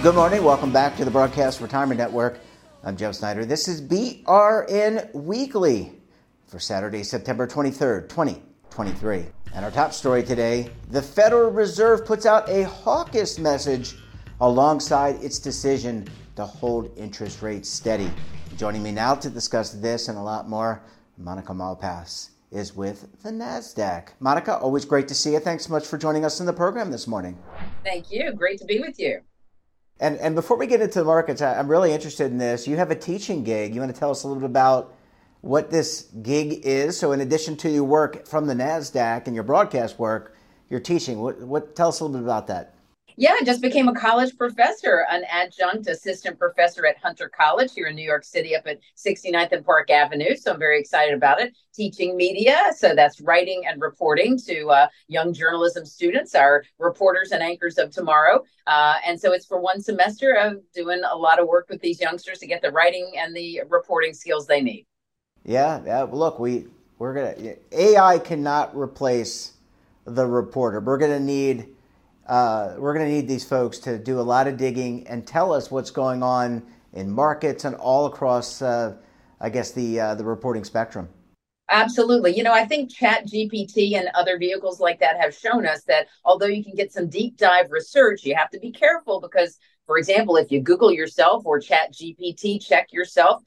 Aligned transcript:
Well, 0.00 0.12
good 0.12 0.18
morning. 0.18 0.42
Welcome 0.42 0.72
back 0.72 0.96
to 0.96 1.04
the 1.04 1.10
Broadcast 1.10 1.60
Retirement 1.60 1.98
Network. 1.98 2.40
I'm 2.82 2.96
Joe 2.96 3.12
Snyder. 3.12 3.44
This 3.44 3.68
is 3.68 3.82
BRN 3.82 5.12
Weekly 5.12 5.92
for 6.46 6.58
Saturday, 6.58 7.02
September 7.02 7.46
23rd, 7.46 8.08
2023. 8.08 9.26
And 9.52 9.62
our 9.62 9.70
top 9.70 9.92
story 9.92 10.22
today 10.22 10.70
the 10.88 11.02
Federal 11.02 11.50
Reserve 11.50 12.06
puts 12.06 12.24
out 12.24 12.48
a 12.48 12.62
hawkish 12.62 13.36
message 13.36 13.96
alongside 14.40 15.16
its 15.16 15.38
decision 15.38 16.08
to 16.34 16.46
hold 16.46 16.96
interest 16.96 17.42
rates 17.42 17.68
steady. 17.68 18.10
Joining 18.56 18.82
me 18.82 18.92
now 18.92 19.14
to 19.16 19.28
discuss 19.28 19.72
this 19.72 20.08
and 20.08 20.16
a 20.16 20.22
lot 20.22 20.48
more, 20.48 20.82
Monica 21.18 21.52
Malpass 21.52 22.30
is 22.50 22.74
with 22.74 23.06
the 23.22 23.28
NASDAQ. 23.28 24.08
Monica, 24.18 24.56
always 24.56 24.86
great 24.86 25.08
to 25.08 25.14
see 25.14 25.34
you. 25.34 25.40
Thanks 25.40 25.66
so 25.66 25.72
much 25.74 25.86
for 25.86 25.98
joining 25.98 26.24
us 26.24 26.40
in 26.40 26.46
the 26.46 26.54
program 26.54 26.90
this 26.90 27.06
morning. 27.06 27.38
Thank 27.84 28.10
you. 28.10 28.32
Great 28.32 28.58
to 28.60 28.64
be 28.64 28.80
with 28.80 28.98
you. 28.98 29.20
And 30.00 30.16
and 30.16 30.34
before 30.34 30.56
we 30.56 30.66
get 30.66 30.80
into 30.80 30.98
the 30.98 31.04
markets, 31.04 31.42
I, 31.42 31.60
am 31.60 31.68
really 31.68 31.92
interested 31.92 32.32
in 32.32 32.38
this. 32.38 32.66
You 32.66 32.76
have 32.78 32.90
a 32.90 32.96
teaching 32.96 33.44
gig. 33.44 33.74
You 33.74 33.80
want 33.80 33.94
to 33.94 33.98
tell 33.98 34.10
us 34.10 34.24
a 34.24 34.26
little 34.26 34.40
bit 34.40 34.50
about 34.50 34.94
what 35.42 35.70
this 35.70 36.08
gig 36.22 36.64
is? 36.64 36.98
So, 36.98 37.12
in 37.12 37.20
addition 37.20 37.56
to 37.58 37.70
your 37.70 37.84
work 37.84 38.26
from 38.26 38.46
the 38.46 38.54
Nasdaq 38.54 39.26
and 39.26 39.34
your 39.34 39.44
broadcast 39.44 39.98
work, 39.98 40.34
you're 40.70 40.80
teaching. 40.80 41.20
What 41.20 41.40
what? 41.42 41.76
Tell 41.76 41.88
us 41.88 42.00
a 42.00 42.04
little 42.04 42.18
bit 42.18 42.24
about 42.24 42.46
that. 42.46 42.74
Yeah, 43.20 43.34
I 43.38 43.44
just 43.44 43.60
became 43.60 43.86
a 43.86 43.92
college 43.92 44.34
professor, 44.38 45.04
an 45.10 45.24
adjunct 45.30 45.86
assistant 45.88 46.38
professor 46.38 46.86
at 46.86 46.96
Hunter 46.96 47.28
College 47.28 47.74
here 47.74 47.88
in 47.88 47.94
New 47.94 48.02
York 48.02 48.24
City 48.24 48.56
up 48.56 48.66
at 48.66 48.78
69th 48.96 49.52
and 49.52 49.62
Park 49.62 49.90
Avenue. 49.90 50.34
So 50.34 50.54
I'm 50.54 50.58
very 50.58 50.80
excited 50.80 51.12
about 51.12 51.38
it. 51.38 51.54
Teaching 51.74 52.16
media. 52.16 52.58
So 52.74 52.94
that's 52.94 53.20
writing 53.20 53.64
and 53.68 53.82
reporting 53.82 54.38
to 54.46 54.68
uh, 54.68 54.86
young 55.08 55.34
journalism 55.34 55.84
students, 55.84 56.34
our 56.34 56.64
reporters 56.78 57.32
and 57.32 57.42
anchors 57.42 57.76
of 57.76 57.90
tomorrow. 57.90 58.42
Uh, 58.66 58.94
and 59.06 59.20
so 59.20 59.34
it's 59.34 59.44
for 59.44 59.60
one 59.60 59.82
semester 59.82 60.32
of 60.32 60.62
doing 60.72 61.02
a 61.04 61.14
lot 61.14 61.38
of 61.38 61.46
work 61.46 61.68
with 61.68 61.82
these 61.82 62.00
youngsters 62.00 62.38
to 62.38 62.46
get 62.46 62.62
the 62.62 62.72
writing 62.72 63.12
and 63.18 63.36
the 63.36 63.60
reporting 63.68 64.14
skills 64.14 64.46
they 64.46 64.62
need. 64.62 64.86
Yeah. 65.44 65.82
yeah 65.84 66.04
look, 66.04 66.38
we, 66.38 66.68
we're 66.98 67.34
to, 67.34 67.58
AI 67.70 68.18
cannot 68.18 68.74
replace 68.74 69.52
the 70.06 70.24
reporter. 70.24 70.80
We're 70.80 70.96
to 70.96 71.20
need 71.20 71.66
uh, 72.30 72.76
we're 72.78 72.94
going 72.94 73.06
to 73.06 73.12
need 73.12 73.26
these 73.26 73.44
folks 73.44 73.78
to 73.80 73.98
do 73.98 74.20
a 74.20 74.22
lot 74.22 74.46
of 74.46 74.56
digging 74.56 75.04
and 75.08 75.26
tell 75.26 75.52
us 75.52 75.68
what's 75.68 75.90
going 75.90 76.22
on 76.22 76.62
in 76.92 77.10
markets 77.10 77.64
and 77.64 77.74
all 77.74 78.06
across, 78.06 78.62
uh, 78.62 78.96
I 79.40 79.50
guess, 79.50 79.72
the 79.72 79.98
uh, 79.98 80.14
the 80.14 80.24
reporting 80.24 80.62
spectrum. 80.62 81.08
Absolutely. 81.68 82.36
You 82.36 82.44
know, 82.44 82.52
I 82.52 82.64
think 82.64 82.92
Chat 82.92 83.26
GPT 83.26 83.96
and 83.96 84.08
other 84.14 84.38
vehicles 84.38 84.78
like 84.78 85.00
that 85.00 85.20
have 85.20 85.34
shown 85.34 85.66
us 85.66 85.82
that 85.84 86.06
although 86.24 86.46
you 86.46 86.62
can 86.62 86.74
get 86.74 86.92
some 86.92 87.08
deep 87.08 87.36
dive 87.36 87.70
research, 87.70 88.24
you 88.24 88.36
have 88.36 88.50
to 88.50 88.60
be 88.60 88.70
careful 88.70 89.20
because, 89.20 89.58
for 89.86 89.98
example, 89.98 90.36
if 90.36 90.52
you 90.52 90.60
Google 90.60 90.92
yourself 90.92 91.44
or 91.44 91.58
Chat 91.58 91.92
GPT, 91.92 92.64
check 92.64 92.92
yourself, 92.92 93.42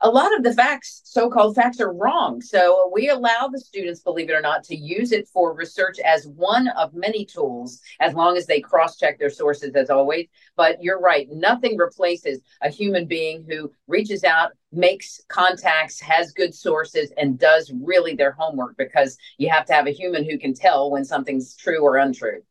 a 0.00 0.08
lot 0.08 0.36
of 0.36 0.44
the 0.44 0.52
facts, 0.52 1.00
so 1.04 1.28
called 1.28 1.56
facts, 1.56 1.80
are 1.80 1.92
wrong. 1.92 2.40
So 2.40 2.90
we 2.94 3.08
allow 3.08 3.48
the 3.52 3.58
students, 3.58 4.00
believe 4.00 4.30
it 4.30 4.34
or 4.34 4.40
not, 4.40 4.62
to 4.64 4.76
use 4.76 5.10
it 5.10 5.26
for 5.28 5.54
research 5.54 5.98
as 5.98 6.28
one 6.28 6.68
of 6.68 6.94
many 6.94 7.24
tools, 7.24 7.80
as 7.98 8.14
long 8.14 8.36
as 8.36 8.46
they 8.46 8.60
cross 8.60 8.96
check 8.96 9.18
their 9.18 9.30
sources, 9.30 9.74
as 9.74 9.90
always. 9.90 10.28
But 10.56 10.82
you're 10.82 11.00
right, 11.00 11.28
nothing 11.30 11.76
replaces 11.76 12.40
a 12.62 12.68
human 12.68 13.06
being 13.06 13.44
who 13.48 13.72
reaches 13.88 14.22
out, 14.22 14.52
makes 14.70 15.20
contacts, 15.28 16.00
has 16.00 16.32
good 16.32 16.54
sources, 16.54 17.12
and 17.16 17.38
does 17.38 17.72
really 17.82 18.14
their 18.14 18.32
homework 18.32 18.76
because 18.76 19.18
you 19.36 19.48
have 19.50 19.66
to 19.66 19.72
have 19.72 19.88
a 19.88 19.92
human 19.92 20.24
who 20.24 20.38
can 20.38 20.54
tell 20.54 20.90
when 20.90 21.04
something's 21.04 21.56
true 21.56 21.82
or 21.82 21.96
untrue. 21.96 22.42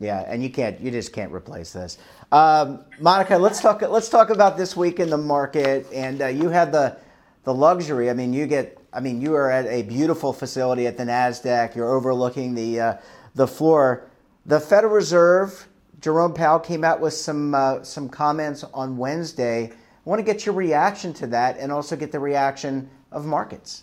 Yeah, 0.00 0.24
and 0.26 0.42
you 0.42 0.48
can't, 0.48 0.80
you 0.80 0.90
just 0.90 1.12
can't 1.12 1.30
replace 1.30 1.74
this. 1.74 1.98
Um, 2.32 2.84
Monica, 2.98 3.36
let's 3.36 3.60
talk. 3.60 3.82
Let's 3.82 4.08
talk 4.08 4.30
about 4.30 4.56
this 4.56 4.74
week 4.74 4.98
in 4.98 5.10
the 5.10 5.18
market. 5.18 5.86
And 5.92 6.22
uh, 6.22 6.26
you 6.28 6.48
had 6.48 6.72
the 6.72 6.96
the 7.44 7.52
luxury. 7.52 8.08
I 8.08 8.14
mean, 8.14 8.32
you 8.32 8.46
get. 8.46 8.78
I 8.92 9.00
mean, 9.00 9.20
you 9.20 9.34
are 9.34 9.50
at 9.50 9.66
a 9.66 9.82
beautiful 9.82 10.32
facility 10.32 10.86
at 10.86 10.96
the 10.96 11.04
Nasdaq. 11.04 11.76
You're 11.76 11.94
overlooking 11.94 12.54
the 12.54 12.80
uh, 12.80 12.96
the 13.34 13.46
floor. 13.46 14.06
The 14.46 14.58
Federal 14.58 14.94
Reserve, 14.94 15.68
Jerome 16.00 16.32
Powell 16.32 16.60
came 16.60 16.82
out 16.82 17.00
with 17.00 17.12
some 17.12 17.54
uh, 17.54 17.82
some 17.82 18.08
comments 18.08 18.64
on 18.72 18.96
Wednesday. 18.96 19.66
I 19.70 20.08
want 20.08 20.18
to 20.18 20.24
get 20.24 20.46
your 20.46 20.54
reaction 20.54 21.12
to 21.14 21.26
that, 21.28 21.58
and 21.58 21.70
also 21.70 21.94
get 21.94 22.10
the 22.10 22.20
reaction 22.20 22.88
of 23.12 23.26
markets. 23.26 23.82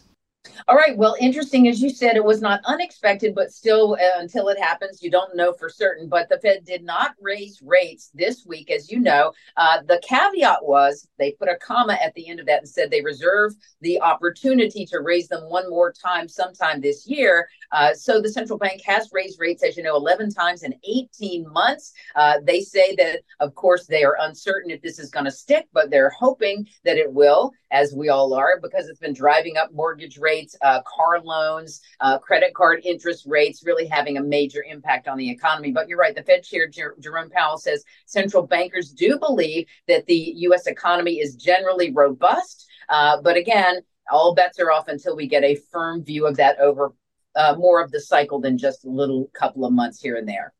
All 0.67 0.75
right. 0.75 0.97
Well, 0.97 1.15
interesting. 1.19 1.67
As 1.67 1.81
you 1.81 1.89
said, 1.89 2.15
it 2.15 2.23
was 2.23 2.41
not 2.41 2.61
unexpected, 2.65 3.33
but 3.33 3.51
still, 3.51 3.97
uh, 3.99 4.19
until 4.19 4.49
it 4.49 4.59
happens, 4.59 5.01
you 5.01 5.09
don't 5.09 5.35
know 5.35 5.53
for 5.53 5.69
certain. 5.69 6.09
But 6.09 6.29
the 6.29 6.39
Fed 6.39 6.65
did 6.65 6.83
not 6.83 7.15
raise 7.21 7.61
rates 7.61 8.11
this 8.13 8.45
week, 8.45 8.69
as 8.71 8.91
you 8.91 8.99
know. 8.99 9.33
Uh, 9.55 9.81
the 9.87 10.01
caveat 10.07 10.65
was 10.65 11.07
they 11.17 11.31
put 11.31 11.49
a 11.49 11.55
comma 11.57 11.97
at 12.03 12.13
the 12.15 12.29
end 12.29 12.39
of 12.39 12.45
that 12.47 12.59
and 12.59 12.69
said 12.69 12.89
they 12.89 13.01
reserve 13.01 13.53
the 13.81 14.01
opportunity 14.01 14.85
to 14.87 14.99
raise 14.99 15.27
them 15.27 15.49
one 15.49 15.69
more 15.69 15.91
time 15.91 16.27
sometime 16.27 16.81
this 16.81 17.07
year. 17.07 17.47
Uh, 17.71 17.93
so 17.93 18.21
the 18.21 18.29
central 18.29 18.57
bank 18.57 18.81
has 18.85 19.09
raised 19.11 19.39
rates, 19.39 19.63
as 19.63 19.77
you 19.77 19.83
know, 19.83 19.95
11 19.95 20.31
times 20.31 20.63
in 20.63 20.73
18 20.87 21.51
months. 21.51 21.93
Uh, 22.15 22.35
they 22.43 22.61
say 22.61 22.95
that, 22.95 23.21
of 23.39 23.53
course, 23.55 23.87
they 23.87 24.03
are 24.03 24.17
uncertain 24.21 24.71
if 24.71 24.81
this 24.81 24.99
is 24.99 25.09
going 25.09 25.25
to 25.25 25.31
stick, 25.31 25.67
but 25.73 25.89
they're 25.89 26.09
hoping 26.09 26.67
that 26.83 26.97
it 26.97 27.11
will, 27.11 27.51
as 27.71 27.93
we 27.93 28.09
all 28.09 28.33
are, 28.33 28.59
because 28.61 28.87
it's 28.87 28.99
been 28.99 29.13
driving 29.13 29.57
up 29.57 29.73
mortgage 29.73 30.17
rates 30.17 30.36
rates, 30.37 30.55
uh, 30.61 30.81
car 30.83 31.19
loans, 31.21 31.81
uh, 31.99 32.17
credit 32.17 32.53
card 32.53 32.81
interest 32.83 33.25
rates, 33.27 33.63
really 33.65 33.85
having 33.85 34.17
a 34.17 34.21
major 34.21 34.63
impact 34.63 35.07
on 35.07 35.17
the 35.17 35.29
economy. 35.29 35.71
But 35.71 35.87
you're 35.87 35.97
right. 35.97 36.15
The 36.15 36.23
Fed 36.23 36.43
Chair 36.43 36.67
Jer- 36.67 36.95
Jerome 36.99 37.29
Powell 37.29 37.57
says 37.57 37.83
central 38.05 38.45
bankers 38.45 38.91
do 38.91 39.17
believe 39.19 39.67
that 39.87 40.05
the 40.05 40.33
U.S. 40.47 40.67
economy 40.67 41.19
is 41.19 41.35
generally 41.35 41.91
robust. 41.91 42.67
Uh, 42.89 43.21
but 43.21 43.37
again, 43.37 43.81
all 44.11 44.33
bets 44.33 44.59
are 44.59 44.71
off 44.71 44.87
until 44.87 45.15
we 45.15 45.27
get 45.27 45.43
a 45.43 45.59
firm 45.71 46.03
view 46.03 46.27
of 46.27 46.37
that 46.37 46.59
over 46.59 46.93
uh, 47.35 47.55
more 47.57 47.81
of 47.83 47.91
the 47.91 47.99
cycle 47.99 48.39
than 48.39 48.57
just 48.57 48.85
a 48.85 48.89
little 48.89 49.29
couple 49.33 49.65
of 49.65 49.73
months 49.73 50.01
here 50.01 50.15
and 50.15 50.27
there. 50.27 50.53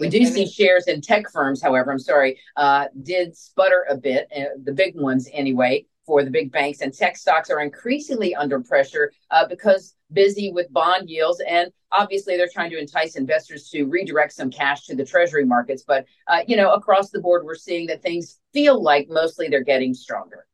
We 0.00 0.08
do 0.08 0.24
see 0.24 0.48
shares 0.48 0.88
in 0.88 1.00
tech 1.00 1.30
firms, 1.32 1.62
however, 1.62 1.92
I'm 1.92 2.00
sorry, 2.00 2.40
uh, 2.56 2.86
did 3.02 3.36
sputter 3.36 3.86
a 3.88 3.96
bit, 3.96 4.26
uh, 4.36 4.58
the 4.64 4.72
big 4.72 4.96
ones 4.96 5.28
anyway 5.32 5.86
for 6.06 6.22
the 6.22 6.30
big 6.30 6.52
banks, 6.52 6.80
and 6.80 6.94
tech 6.94 7.16
stocks 7.16 7.50
are 7.50 7.60
increasingly 7.60 8.34
under 8.34 8.60
pressure 8.60 9.12
uh, 9.30 9.46
because 9.46 9.94
busy 10.12 10.52
with 10.52 10.72
bond 10.72 11.10
yields. 11.10 11.42
And 11.48 11.72
obviously, 11.90 12.36
they're 12.36 12.48
trying 12.52 12.70
to 12.70 12.78
entice 12.78 13.16
investors 13.16 13.68
to 13.70 13.84
redirect 13.84 14.32
some 14.32 14.50
cash 14.50 14.86
to 14.86 14.94
the 14.94 15.04
treasury 15.04 15.44
markets. 15.44 15.82
But, 15.86 16.06
uh, 16.28 16.42
you 16.46 16.56
know, 16.56 16.72
across 16.72 17.10
the 17.10 17.20
board, 17.20 17.44
we're 17.44 17.56
seeing 17.56 17.86
that 17.88 18.02
things 18.02 18.38
feel 18.52 18.80
like 18.80 19.08
mostly 19.10 19.48
they're 19.48 19.64
getting 19.64 19.92
stronger. 19.92 20.46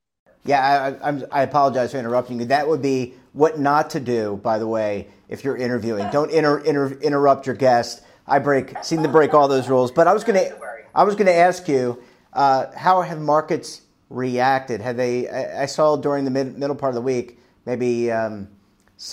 Yeah, 0.44 0.96
I, 1.02 1.10
I, 1.10 1.22
I 1.30 1.42
apologize 1.42 1.92
for 1.92 1.98
interrupting 1.98 2.40
you. 2.40 2.46
That 2.46 2.66
would 2.66 2.82
be 2.82 3.14
what 3.32 3.60
not 3.60 3.90
to 3.90 4.00
do, 4.00 4.40
by 4.42 4.58
the 4.58 4.66
way, 4.66 5.06
if 5.28 5.44
you're 5.44 5.56
interviewing. 5.56 6.10
Don't 6.10 6.30
inter, 6.30 6.58
inter, 6.58 6.92
interrupt 7.00 7.46
your 7.46 7.54
guest. 7.54 8.02
I 8.26 8.38
break, 8.38 8.82
seem 8.82 9.02
to 9.02 9.08
break 9.08 9.34
all 9.34 9.48
those 9.48 9.68
rules. 9.68 9.92
But 9.92 10.08
I 10.08 10.14
was 10.14 10.24
going 10.24 10.38
to, 10.38 10.58
I 10.94 11.04
was 11.04 11.14
going 11.14 11.26
to 11.26 11.34
ask 11.34 11.68
you, 11.68 12.02
uh, 12.32 12.66
how 12.74 13.02
have 13.02 13.20
markets 13.20 13.82
reacted? 14.12 14.80
Have 14.80 14.96
they? 14.96 15.28
I, 15.28 15.62
I 15.62 15.66
saw 15.66 15.96
during 15.96 16.24
the 16.24 16.30
mid, 16.30 16.58
middle 16.58 16.76
part 16.76 16.90
of 16.90 16.94
the 16.94 17.02
week 17.02 17.38
maybe 17.64 18.10
um, 18.10 18.48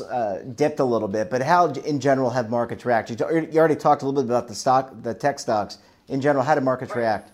uh, 0.09 0.39
dipped 0.55 0.79
a 0.79 0.83
little 0.83 1.07
bit, 1.07 1.29
but 1.29 1.41
how 1.41 1.67
in 1.67 1.99
general 1.99 2.29
have 2.29 2.49
markets 2.49 2.85
reacted? 2.85 3.19
You 3.19 3.59
already 3.59 3.75
talked 3.75 4.01
a 4.01 4.05
little 4.05 4.21
bit 4.23 4.29
about 4.29 4.47
the 4.47 4.55
stock, 4.55 4.91
the 5.01 5.13
tech 5.13 5.39
stocks. 5.39 5.77
In 6.07 6.21
general, 6.21 6.43
how 6.43 6.55
did 6.55 6.63
markets 6.63 6.95
react? 6.95 7.31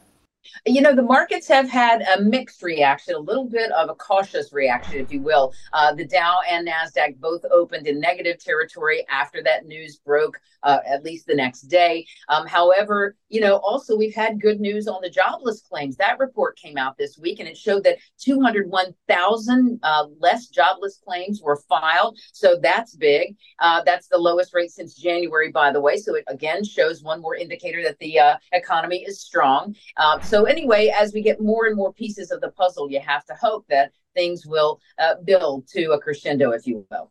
You 0.66 0.82
know, 0.82 0.96
the 0.96 1.02
markets 1.02 1.48
have 1.48 1.70
had 1.70 2.02
a 2.02 2.22
mixed 2.22 2.64
reaction, 2.64 3.16
a 3.16 3.20
little 3.20 3.46
bit 3.46 3.72
of 3.72 3.90
a 3.90 3.96
cautious 3.96 4.52
reaction, 4.54 4.98
if 4.98 5.12
you 5.12 5.22
will. 5.22 5.54
Uh, 5.74 5.94
the 5.94 6.06
Dow 6.06 6.40
and 6.50 6.68
NASDAQ 6.68 7.20
both 7.20 7.44
opened 7.52 7.88
in 7.88 8.00
negative 8.00 8.40
territory 8.40 9.06
after 9.10 9.44
that 9.44 9.66
news 9.66 9.98
broke, 9.98 10.40
uh, 10.64 10.80
at 10.88 11.04
least 11.04 11.28
the 11.28 11.36
next 11.36 11.64
day. 11.64 12.06
Um, 12.30 12.48
however, 12.48 13.16
you 13.30 13.42
know, 13.42 13.58
also 13.58 13.96
we've 13.96 14.16
had 14.16 14.42
good 14.42 14.60
news 14.60 14.88
on 14.88 15.02
the 15.02 15.10
jobless 15.10 15.62
claims. 15.62 15.96
That 15.98 16.20
report 16.20 16.58
came 16.58 16.78
out 16.78 16.98
this 16.98 17.18
week 17.18 17.40
and 17.40 17.48
it 17.48 17.58
showed 17.58 17.84
that 17.84 17.98
201,000 18.20 19.80
uh, 19.84 20.06
less 20.20 20.48
jobless 20.48 21.00
claims 21.06 21.42
were 21.42 21.62
filed. 21.68 22.18
So 22.34 22.58
that's 22.62 22.96
big. 22.96 23.36
Uh, 23.60 23.82
that's 23.84 24.08
the 24.08 24.18
lowest 24.18 24.54
rate 24.54 24.72
since 24.72 24.96
January, 24.96 25.52
by 25.52 25.72
the 25.72 25.82
way. 25.82 25.98
So 25.98 26.16
it 26.16 26.24
again 26.28 26.64
shows 26.64 27.04
one 27.04 27.22
more 27.22 27.36
indicator 27.36 27.84
that 27.84 28.00
the 28.00 28.20
uh, 28.20 28.38
economy 28.52 29.04
is 29.04 29.22
strong. 29.22 29.76
Um, 29.98 30.22
so 30.22 30.35
so 30.36 30.44
anyway, 30.44 30.94
as 30.94 31.14
we 31.14 31.22
get 31.22 31.40
more 31.40 31.66
and 31.66 31.78
more 31.78 31.94
pieces 31.94 32.30
of 32.30 32.42
the 32.42 32.52
puzzle, 32.52 32.92
you 32.92 33.00
have 33.00 33.24
to 33.28 33.34
hope 33.36 33.66
that 33.70 33.94
things 34.14 34.46
will 34.46 34.82
uh, 35.00 35.16
build 35.24 35.66
to 35.70 35.92
a 35.94 35.98
crescendo, 35.98 36.52
if 36.52 36.68
you 36.68 36.86
will. 36.92 37.10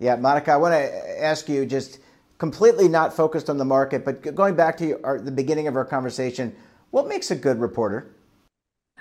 Yeah, 0.00 0.16
Monica, 0.16 0.50
I 0.50 0.56
want 0.56 0.74
to 0.74 1.24
ask 1.24 1.48
you 1.48 1.64
just 1.64 2.00
completely 2.38 2.88
not 2.88 3.14
focused 3.14 3.48
on 3.48 3.56
the 3.56 3.64
market, 3.64 4.04
but 4.04 4.34
going 4.34 4.56
back 4.56 4.76
to 4.78 5.00
our, 5.04 5.20
the 5.20 5.30
beginning 5.30 5.68
of 5.68 5.76
our 5.76 5.84
conversation, 5.84 6.56
what 6.90 7.06
makes 7.06 7.30
a 7.30 7.36
good 7.36 7.60
reporter? 7.60 8.16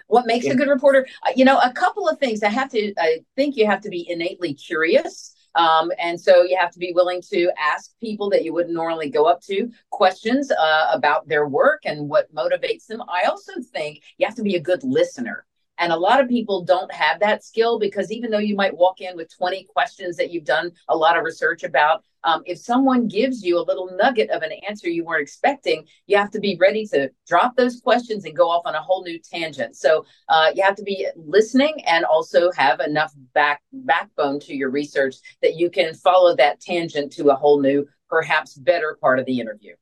What 0.09 0.27
makes 0.27 0.45
yeah. 0.45 0.51
a 0.53 0.55
good 0.55 0.69
reporter? 0.69 1.07
Uh, 1.25 1.31
you 1.35 1.43
know, 1.43 1.57
a 1.57 1.73
couple 1.73 2.07
of 2.07 2.19
things. 2.19 2.43
I 2.43 2.49
have 2.49 2.69
to. 2.69 2.93
I 2.99 3.21
think 3.35 3.57
you 3.57 3.65
have 3.65 3.81
to 3.81 3.89
be 3.89 4.07
innately 4.07 4.53
curious. 4.53 5.34
Um, 5.55 5.91
and 5.99 6.19
so 6.19 6.43
you 6.43 6.57
have 6.59 6.71
to 6.71 6.79
be 6.79 6.91
willing 6.93 7.21
to 7.29 7.51
ask 7.59 7.91
people 7.99 8.29
that 8.31 8.43
you 8.43 8.53
wouldn't 8.53 8.73
normally 8.73 9.09
go 9.09 9.25
up 9.25 9.41
to 9.43 9.69
questions 9.89 10.51
uh, 10.51 10.87
about 10.91 11.27
their 11.27 11.47
work 11.47 11.81
and 11.85 12.09
what 12.09 12.33
motivates 12.33 12.87
them. 12.87 13.01
I 13.07 13.23
also 13.29 13.53
think 13.73 14.01
you 14.17 14.25
have 14.25 14.35
to 14.35 14.43
be 14.43 14.55
a 14.55 14.61
good 14.61 14.83
listener. 14.83 15.45
And 15.77 15.91
a 15.91 15.97
lot 15.97 16.21
of 16.21 16.29
people 16.29 16.63
don't 16.63 16.91
have 16.93 17.19
that 17.19 17.43
skill 17.43 17.79
because 17.79 18.11
even 18.11 18.31
though 18.31 18.37
you 18.37 18.55
might 18.55 18.75
walk 18.75 19.01
in 19.01 19.15
with 19.15 19.35
20 19.35 19.65
questions 19.65 20.15
that 20.17 20.31
you've 20.31 20.45
done 20.45 20.71
a 20.89 20.95
lot 20.95 21.17
of 21.17 21.23
research 21.23 21.63
about, 21.63 22.03
um, 22.23 22.41
if 22.45 22.57
someone 22.57 23.07
gives 23.07 23.43
you 23.43 23.59
a 23.59 23.63
little 23.63 23.95
nugget 23.95 24.31
of 24.31 24.41
an 24.41 24.51
answer 24.67 24.89
you 24.89 25.05
weren't 25.05 25.21
expecting, 25.21 25.85
you 26.07 26.17
have 26.17 26.31
to 26.31 26.39
be 26.39 26.57
ready 26.59 26.85
to 26.87 27.09
drop 27.27 27.55
those 27.55 27.79
questions 27.79 28.25
and 28.25 28.35
go 28.35 28.49
off 28.49 28.63
on 28.65 28.73
a 28.73 28.81
whole 28.81 29.03
new 29.03 29.19
tangent. 29.19 29.75
So 29.75 30.05
uh, 30.27 30.51
you 30.55 30.63
have 30.63 30.75
to 30.75 30.83
be 30.83 31.07
listening 31.15 31.83
and 31.85 32.03
also 32.03 32.51
have 32.53 32.79
enough 32.79 33.13
back 33.33 33.61
backbone 33.71 34.39
to 34.41 34.55
your 34.55 34.71
research 34.71 35.15
that 35.41 35.55
you 35.55 35.69
can 35.69 35.93
follow 35.93 36.35
that 36.35 36.59
tangent 36.59 37.13
to 37.13 37.29
a 37.29 37.35
whole 37.35 37.61
new, 37.61 37.87
perhaps 38.09 38.55
better 38.55 38.97
part 38.99 39.19
of 39.19 39.25
the 39.25 39.39
interview. 39.39 39.75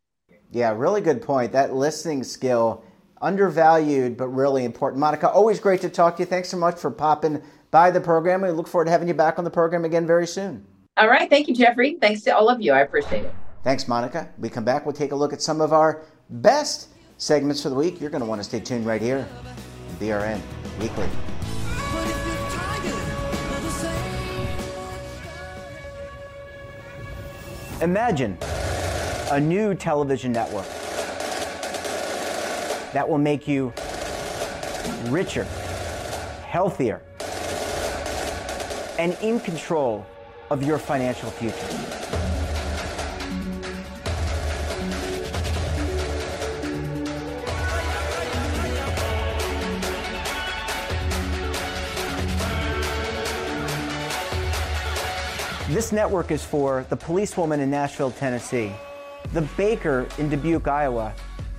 Yeah, 0.51 0.74
really 0.75 1.01
good 1.01 1.22
point. 1.22 1.54
That 1.54 1.74
listening 1.74 2.24
skill 2.24 2.84
undervalued 3.24 4.18
but 4.18 4.28
really 4.28 4.66
important. 4.66 5.00
Monica, 5.00 5.30
always 5.30 5.60
great 5.60 5.81
to 5.81 5.90
talk 5.90 6.18
to 6.18 6.24
you. 6.24 6.25
Thanks 6.28 6.50
so 6.50 6.58
much 6.58 6.78
for 6.78 6.92
popping 6.92 7.42
by 7.72 7.90
the 7.90 8.02
program. 8.02 8.42
We 8.42 8.52
look 8.52 8.68
forward 8.68 8.86
to 8.86 8.92
having 8.92 9.08
you 9.08 9.14
back 9.16 9.40
on 9.40 9.46
the 9.46 9.50
program 9.50 9.86
again 9.86 10.06
very 10.06 10.28
soon. 10.28 10.68
All 10.98 11.08
right. 11.08 11.28
Thank 11.30 11.48
you, 11.48 11.56
Jeffrey. 11.56 11.98
Thanks 12.00 12.22
to 12.22 12.36
all 12.36 12.50
of 12.50 12.62
you. 12.62 12.74
I 12.74 12.81
appreciate 12.81 13.25
it. 13.25 13.34
Thanks, 13.64 13.88
Monica. 13.88 14.30
We 14.38 14.50
come 14.50 14.66
back, 14.66 14.86
we'll 14.86 14.94
take 14.94 15.14
a 15.14 15.16
look 15.16 15.31
at 15.31 15.42
some 15.42 15.62
of 15.62 15.72
our 15.72 16.04
best 16.30 16.90
segments 17.18 17.64
for 17.64 17.70
the 17.70 17.75
week. 17.75 18.02
You're 18.02 18.10
going 18.10 18.22
to 18.22 18.28
want 18.28 18.40
to 18.40 18.44
stay 18.44 18.60
tuned 18.60 18.86
right 18.86 19.02
here. 19.02 19.28
BRN 20.00 20.42
Weekly. 20.80 21.08
Imagine 27.81 28.38
a 29.31 29.40
new 29.40 29.74
television 29.74 30.31
network 30.31 30.68
that 32.94 33.07
will 33.07 33.18
make 33.18 33.48
you 33.48 33.74
richer, 35.07 35.44
healthier, 36.45 37.01
and 39.00 39.18
in 39.22 39.40
control 39.40 40.06
of 40.50 40.63
your 40.63 40.78
financial 40.78 41.31
future. 41.31 42.04
This 55.69 55.92
network 55.92 56.30
is 56.30 56.46
for 56.46 56.86
the 56.89 56.96
policewoman 56.96 57.60
in 57.60 57.72
Nashville, 57.72 58.12
Tennessee, 58.12 58.72
the 59.34 59.42
baker 59.57 60.07
in 60.19 60.30
Dubuque, 60.30 60.68
Iowa, 60.68 61.16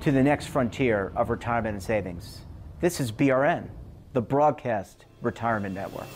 to 0.00 0.10
the 0.10 0.22
next 0.22 0.46
frontier 0.46 1.12
of 1.14 1.28
retirement 1.28 1.74
and 1.74 1.82
savings. 1.82 2.40
This 2.80 3.00
is 3.00 3.12
BRN, 3.12 3.68
the 4.14 4.22
Broadcast 4.22 5.04
Retirement 5.20 5.74
Network. 5.74 6.06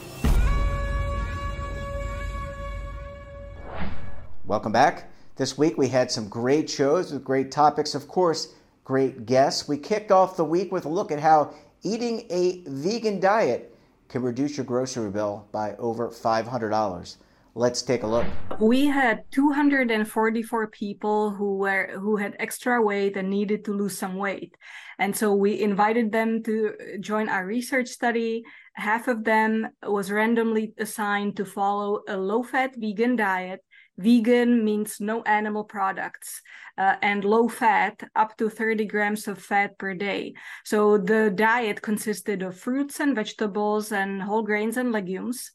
Welcome 4.46 4.72
back. 4.72 5.10
This 5.36 5.58
week 5.58 5.76
we 5.76 5.88
had 5.88 6.10
some 6.10 6.30
great 6.30 6.70
shows 6.70 7.12
with 7.12 7.24
great 7.24 7.50
topics, 7.50 7.94
of 7.94 8.08
course, 8.08 8.54
great 8.84 9.26
guests. 9.26 9.68
We 9.68 9.76
kicked 9.76 10.10
off 10.10 10.38
the 10.38 10.46
week 10.46 10.72
with 10.72 10.86
a 10.86 10.88
look 10.88 11.12
at 11.12 11.20
how 11.20 11.52
eating 11.82 12.24
a 12.30 12.62
vegan 12.66 13.20
diet 13.20 13.76
can 14.08 14.22
reduce 14.22 14.56
your 14.56 14.64
grocery 14.64 15.10
bill 15.10 15.46
by 15.52 15.76
over 15.76 16.08
$500. 16.08 17.16
Let's 17.56 17.82
take 17.82 18.02
a 18.02 18.06
look. 18.08 18.26
We 18.58 18.86
had 18.86 19.30
244 19.30 20.66
people 20.68 21.30
who 21.30 21.58
were 21.58 21.92
who 21.94 22.16
had 22.16 22.34
extra 22.40 22.82
weight 22.82 23.16
and 23.16 23.30
needed 23.30 23.64
to 23.66 23.72
lose 23.72 23.96
some 23.96 24.16
weight. 24.16 24.56
And 24.98 25.14
so 25.14 25.34
we 25.34 25.60
invited 25.60 26.10
them 26.10 26.42
to 26.42 26.74
join 26.98 27.28
our 27.28 27.46
research 27.46 27.88
study. 27.88 28.42
Half 28.74 29.06
of 29.06 29.22
them 29.22 29.68
was 29.84 30.10
randomly 30.10 30.74
assigned 30.78 31.36
to 31.36 31.44
follow 31.44 32.02
a 32.08 32.16
low-fat 32.16 32.74
vegan 32.76 33.14
diet. 33.14 33.60
Vegan 33.98 34.64
means 34.64 34.98
no 34.98 35.22
animal 35.22 35.62
products 35.62 36.42
uh, 36.76 36.96
and 37.02 37.24
low 37.24 37.48
fat, 37.48 38.02
up 38.16 38.36
to 38.38 38.50
30 38.50 38.86
grams 38.86 39.28
of 39.28 39.38
fat 39.38 39.78
per 39.78 39.94
day. 39.94 40.34
So 40.64 40.98
the 40.98 41.30
diet 41.32 41.82
consisted 41.82 42.42
of 42.42 42.58
fruits 42.58 42.98
and 42.98 43.14
vegetables 43.14 43.92
and 43.92 44.20
whole 44.20 44.42
grains 44.42 44.76
and 44.76 44.90
legumes 44.90 45.52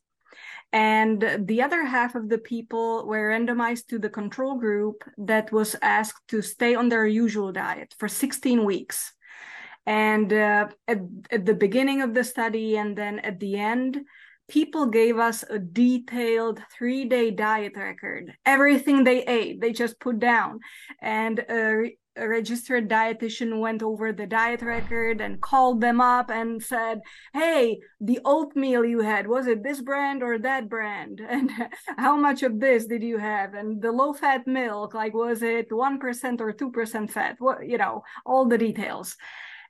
and 0.72 1.46
the 1.46 1.62
other 1.62 1.84
half 1.84 2.16
of 2.16 2.30
the 2.30 2.38
people 2.38 3.08
were 3.08 3.30
randomized 3.32 3.88
to 3.88 4.00
the 4.00 4.10
control 4.10 4.56
group 4.56 5.04
that 5.18 5.52
was 5.52 5.76
asked 5.82 6.28
to 6.28 6.42
stay 6.42 6.76
on 6.76 6.90
their 6.90 7.08
usual 7.08 7.52
diet 7.52 7.96
for 7.98 8.08
16 8.08 8.64
weeks. 8.64 9.14
And 9.86 10.32
uh, 10.32 10.68
at, 10.88 11.00
at 11.32 11.46
the 11.46 11.56
beginning 11.56 12.02
of 12.02 12.14
the 12.14 12.24
study 12.24 12.78
and 12.78 12.96
then 12.96 13.18
at 13.20 13.40
the 13.40 13.58
end, 13.58 14.00
people 14.50 14.88
gave 14.88 15.18
us 15.18 15.44
a 15.50 15.58
detailed 15.58 16.62
three 16.76 17.06
day 17.06 17.30
diet 17.32 17.74
record 17.78 18.34
everything 18.46 19.04
they 19.04 19.24
ate 19.26 19.62
they 19.62 19.72
just 19.72 20.00
put 20.00 20.20
down 20.20 20.60
and 21.02 21.40
uh, 21.48 21.84
registered 22.28 22.90
dietitian 22.90 23.60
went 23.60 23.84
over 23.84 24.12
the 24.12 24.28
diet 24.28 24.62
record 24.62 25.22
and 25.22 25.42
called 25.42 25.82
them 25.82 26.02
up 26.02 26.30
and 26.30 26.62
said, 26.62 27.02
Hey, 27.34 27.80
the 28.02 28.20
oatmeal 28.26 28.86
you 28.86 29.00
had, 29.00 29.28
was 29.28 29.48
it 29.48 29.64
this 29.64 29.82
brand 29.82 30.24
or 30.24 30.38
that 30.40 30.70
brand? 30.70 31.22
And 31.30 31.52
how 31.98 32.18
much 32.18 32.44
of 32.44 32.60
this 32.60 32.86
did 32.86 33.04
you 33.04 33.18
have? 33.18 33.54
And 33.54 33.82
the 33.82 33.92
low 33.92 34.14
fat 34.14 34.46
milk, 34.48 34.94
like, 34.94 35.14
was 35.14 35.42
it 35.42 35.70
1% 35.70 36.42
or 36.42 36.54
2% 36.54 37.10
fat? 37.10 37.36
What, 37.40 37.68
you 37.68 37.78
know, 37.78 38.04
all 38.26 38.46
the 38.46 38.58
details. 38.58 39.16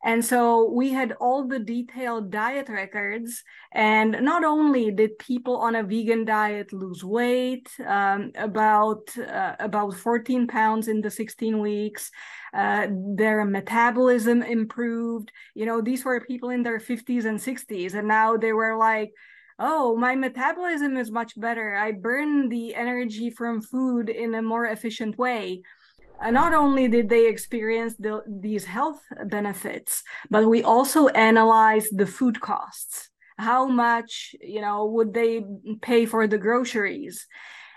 And 0.03 0.24
so 0.24 0.72
we 0.72 0.91
had 0.91 1.12
all 1.20 1.46
the 1.46 1.60
detailed 1.60 2.32
diet 2.32 2.70
records. 2.70 3.44
And 3.74 4.18
not 4.22 4.46
only 4.46 4.91
did 4.91 5.20
people 5.20 5.58
on 5.58 5.75
a 5.75 5.84
vegan 5.84 6.24
diet 6.24 6.72
lose 6.72 7.03
weight, 7.03 7.70
um, 7.86 8.32
about 8.36 9.10
uh, 9.18 9.56
about 9.60 9.96
14 9.96 10.48
pounds 10.48 10.88
in 10.88 11.01
the 11.01 11.12
16 11.12 11.60
weeks, 11.60 12.12
uh, 12.53 12.88
their 13.15 13.44
metabolism 13.44 14.41
improved. 14.41 15.32
You 15.53 15.65
know, 15.65 15.82
these 15.82 16.06
were 16.06 16.22
people 16.22 16.50
in 16.50 16.63
their 16.63 16.79
50s 16.79 17.25
and 17.25 17.38
60s, 17.38 17.94
and 17.94 18.08
now 18.08 18.38
they 18.38 18.53
were 18.53 18.77
like, 18.77 19.12
oh, 19.60 19.98
my 19.98 20.15
metabolism 20.15 20.96
is 20.96 21.12
much 21.12 21.39
better. 21.39 21.75
I 21.75 21.91
burn 21.91 22.48
the 22.48 22.74
energy 22.74 23.29
from 23.29 23.62
food 23.62 24.10
in 24.10 24.34
a 24.34 24.41
more 24.41 24.65
efficient 24.65 25.18
way. 25.18 25.62
And 26.21 26.33
not 26.33 26.53
only 26.53 26.88
did 26.88 27.09
they 27.09 27.27
experience 27.27 27.95
the, 27.97 28.23
these 28.27 28.65
health 28.65 29.01
benefits, 29.25 30.03
but 30.29 30.47
we 30.47 30.63
also 30.63 31.07
analyzed 31.09 31.97
the 31.97 32.05
food 32.05 32.41
costs. 32.41 33.09
How 33.38 33.67
much, 33.67 34.35
you 34.41 34.59
know, 34.59 34.85
would 34.85 35.13
they 35.13 35.41
pay 35.81 36.05
for 36.05 36.27
the 36.27 36.38
groceries? 36.38 37.25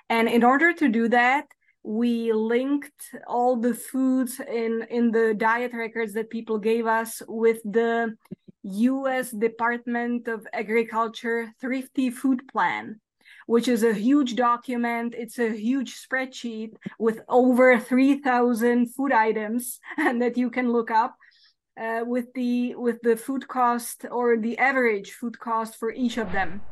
And 0.09 0.29
in 0.29 0.43
order 0.43 0.73
to 0.73 0.89
do 0.89 1.09
that, 1.09 1.47
we 1.85 2.33
linked 2.33 3.03
all 3.27 3.57
the 3.57 3.75
foods 3.75 4.41
in 4.41 4.87
in 4.89 5.11
the 5.11 5.35
diet 5.35 5.73
records 5.73 6.13
that 6.15 6.31
people 6.31 6.59
gave 6.59 6.87
us 6.87 7.23
with 7.27 7.61
the 7.65 8.15
US 8.63 9.31
Department 9.33 10.29
of 10.29 10.47
Agriculture 10.53 11.53
thrifty 11.61 12.11
food 12.11 12.47
plan 12.53 13.01
which 13.53 13.69
is 13.69 13.83
a 13.83 13.93
huge 13.93 14.35
document. 14.35 15.15
It's 15.15 15.39
a 15.39 15.51
huge 15.51 15.91
spreadsheet 16.03 16.73
with 16.99 17.21
over 17.29 17.79
3,000 17.79 18.95
food 18.95 19.13
items 19.13 19.79
that 19.99 20.39
you 20.39 20.49
can 20.49 20.73
look 20.73 20.91
up 20.91 21.17
uh, 21.79 22.03
with 22.07 22.33
the 22.33 22.75
with 22.77 22.99
the 23.03 23.15
food 23.15 23.47
cost 23.49 24.07
or 24.11 24.39
the 24.39 24.57
average 24.57 25.11
food 25.13 25.39
cost 25.39 25.77
for 25.77 25.93
each 25.93 26.17
of 26.17 26.33
them. 26.33 26.63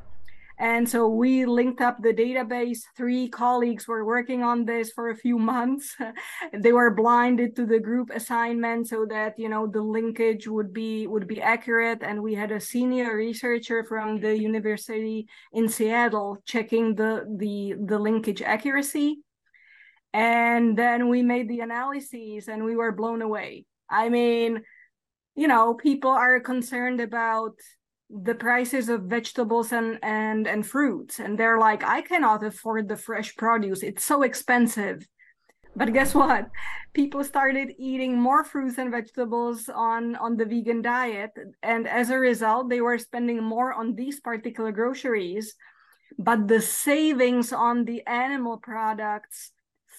And 0.61 0.87
so 0.87 1.09
we 1.09 1.47
linked 1.47 1.81
up 1.81 2.02
the 2.02 2.12
database. 2.12 2.81
Three 2.95 3.31
colleagues 3.31 3.88
were 3.88 4.05
working 4.05 4.43
on 4.43 4.67
this 4.67 4.93
for 4.93 5.09
a 5.09 5.17
few 5.17 5.38
months. 5.52 5.97
they 6.52 6.75
were 6.75 6.95
blinded 6.95 7.57
to 7.57 7.64
the 7.64 7.79
group 7.81 8.11
assignment 8.11 8.87
so 8.87 9.07
that 9.09 9.38
you 9.38 9.49
know 9.49 9.67
the 9.67 9.81
linkage 9.81 10.47
would 10.47 10.75
be 10.75 11.07
would 11.07 11.26
be 11.26 11.40
accurate. 11.40 12.02
And 12.02 12.23
we 12.23 12.35
had 12.35 12.52
a 12.52 12.61
senior 12.61 13.17
researcher 13.17 13.85
from 13.85 14.21
the 14.21 14.37
university 14.37 15.26
in 15.55 15.67
Seattle 15.67 16.37
checking 16.45 16.95
the 16.95 17.25
the 17.38 17.75
the 17.83 17.99
linkage 17.99 18.43
accuracy. 18.43 19.23
And 20.12 20.76
then 20.76 21.09
we 21.09 21.23
made 21.23 21.49
the 21.49 21.61
analyses 21.61 22.49
and 22.49 22.64
we 22.64 22.76
were 22.76 22.93
blown 22.93 23.23
away. 23.23 23.64
I 23.88 24.11
mean, 24.11 24.62
you 25.37 25.49
know, 25.49 25.73
people 25.73 26.11
are 26.11 26.38
concerned 26.40 27.00
about 27.00 27.55
the 28.11 28.35
prices 28.35 28.88
of 28.88 29.02
vegetables 29.02 29.73
and 29.73 29.99
and 30.02 30.47
and 30.47 30.67
fruits. 30.67 31.21
And 31.21 31.38
they're 31.38 31.59
like 31.59 31.85
i 31.85 32.00
cannot 32.02 32.45
afford 32.45 32.88
the 32.88 32.97
fresh 32.97 33.37
produce. 33.37 33.83
It's 33.83 34.05
so 34.05 34.23
expensive. 34.23 35.07
But 35.76 35.93
guess 35.93 36.14
what? 36.14 36.50
People 36.93 37.23
started 37.23 37.75
eating 37.79 38.21
more 38.21 38.43
fruits 38.43 38.79
and 38.79 38.90
vegetables 38.90 39.69
on 39.69 40.17
on 40.17 40.37
the 40.37 40.45
vegan 40.45 40.83
diet. 40.83 41.31
And 41.62 41.87
as 41.88 42.11
a 42.11 42.19
result 42.19 42.69
they 42.69 42.81
were 42.81 42.99
spending 42.99 43.43
more 43.43 43.73
on 43.73 43.95
these 43.95 44.21
particular 44.21 44.73
groceries. 44.73 45.55
But 46.19 46.49
the 46.49 46.61
savings 46.61 47.52
on 47.52 47.85
the 47.85 48.05
animal 48.07 48.59
products 48.59 49.52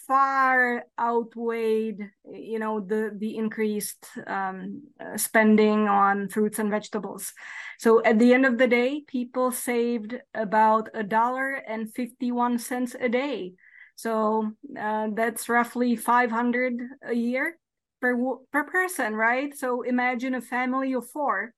far 0.07 0.85
outweighed 0.99 2.09
you 2.33 2.59
know 2.59 2.79
the 2.79 3.11
the 3.17 3.37
increased 3.37 4.05
um, 4.27 4.81
uh, 4.99 5.17
spending 5.17 5.87
on 5.87 6.29
fruits 6.29 6.59
and 6.59 6.69
vegetables. 6.69 7.33
So 7.79 8.03
at 8.03 8.19
the 8.19 8.33
end 8.33 8.45
of 8.45 8.57
the 8.57 8.67
day 8.67 9.03
people 9.07 9.51
saved 9.51 10.19
about 10.33 10.89
a 10.93 11.03
dollar 11.03 11.53
and 11.53 11.93
51 11.93 12.59
cents 12.59 12.95
a 12.99 13.09
day. 13.09 13.53
So 13.95 14.51
uh, 14.79 15.07
that's 15.13 15.49
roughly 15.49 15.95
500 15.95 16.73
a 17.07 17.13
year 17.13 17.57
per 18.01 18.15
per 18.51 18.63
person 18.63 19.15
right? 19.15 19.55
So 19.55 19.81
imagine 19.83 20.35
a 20.35 20.41
family 20.41 20.93
of 20.93 21.09
four. 21.09 21.53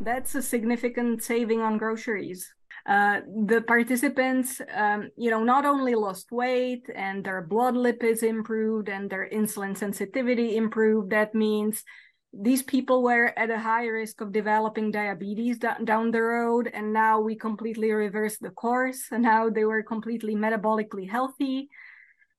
That's 0.00 0.34
a 0.34 0.42
significant 0.42 1.22
saving 1.22 1.60
on 1.60 1.78
groceries 1.78 2.48
uh, 2.86 3.20
the 3.46 3.62
participants, 3.62 4.60
um, 4.74 5.10
you 5.16 5.30
know, 5.30 5.44
not 5.44 5.64
only 5.66 5.94
lost 5.94 6.32
weight 6.32 6.88
and 6.94 7.24
their 7.24 7.42
blood 7.42 7.74
lipids 7.74 8.22
improved 8.22 8.88
and 8.88 9.10
their 9.10 9.28
insulin 9.30 9.76
sensitivity 9.76 10.56
improved. 10.56 11.10
That 11.10 11.34
means 11.34 11.84
these 12.32 12.62
people 12.62 13.02
were 13.02 13.32
at 13.38 13.50
a 13.50 13.58
high 13.58 13.86
risk 13.86 14.20
of 14.20 14.32
developing 14.32 14.90
diabetes 14.90 15.58
d- 15.58 15.68
down 15.84 16.10
the 16.10 16.22
road, 16.22 16.70
and 16.72 16.92
now 16.92 17.20
we 17.20 17.34
completely 17.34 17.90
reversed 17.92 18.40
the 18.40 18.50
course. 18.50 19.06
And 19.10 19.22
now 19.32 19.50
they 19.50 19.64
were 19.64 19.82
completely 19.82 20.34
metabolically 20.34 21.08
healthy 21.10 21.68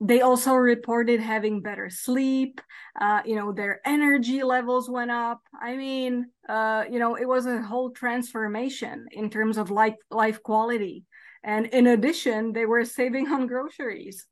they 0.04 0.22
also 0.22 0.56
reported 0.56 1.20
having 1.20 1.62
better 1.62 1.90
sleep 1.90 2.60
uh, 3.00 3.22
you 3.26 3.36
know 3.36 3.54
their 3.54 3.80
energy 3.86 4.44
levels 4.44 4.90
went 4.90 5.12
up. 5.12 5.40
I 5.60 5.78
mean 5.78 6.26
uh, 6.50 6.84
you 6.90 7.00
know 7.00 7.16
it 7.16 7.28
was 7.28 7.46
a 7.46 7.62
whole 7.62 7.92
transformation 7.92 9.06
in 9.12 9.30
terms 9.30 9.58
of 9.58 9.72
life 9.72 9.96
life 10.10 10.44
quality. 10.44 11.06
And 11.44 11.68
in 11.68 11.88
addition 11.88 12.54
they 12.54 12.66
were 12.66 12.84
saving 12.84 13.28
on 13.28 13.48
groceries. 13.48 14.28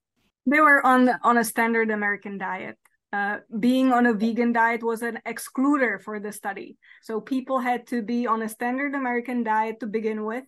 They 0.46 0.60
were 0.60 0.86
on 0.86 1.10
on 1.24 1.38
a 1.38 1.44
standard 1.44 1.92
american 1.92 2.38
diet. 2.38 2.78
Uh, 3.12 3.38
being 3.60 3.92
on 3.92 4.06
a 4.06 4.14
vegan 4.14 4.54
diet 4.54 4.84
was 4.84 5.02
an 5.02 5.20
excluder 5.26 6.02
for 6.02 6.20
the 6.20 6.32
study. 6.32 6.78
So 7.02 7.20
people 7.20 7.60
had 7.60 7.88
to 7.88 8.02
be 8.02 8.28
on 8.28 8.42
a 8.42 8.50
standard 8.50 8.94
american 8.94 9.44
diet 9.44 9.80
to 9.80 9.88
begin 9.88 10.26
with. 10.26 10.44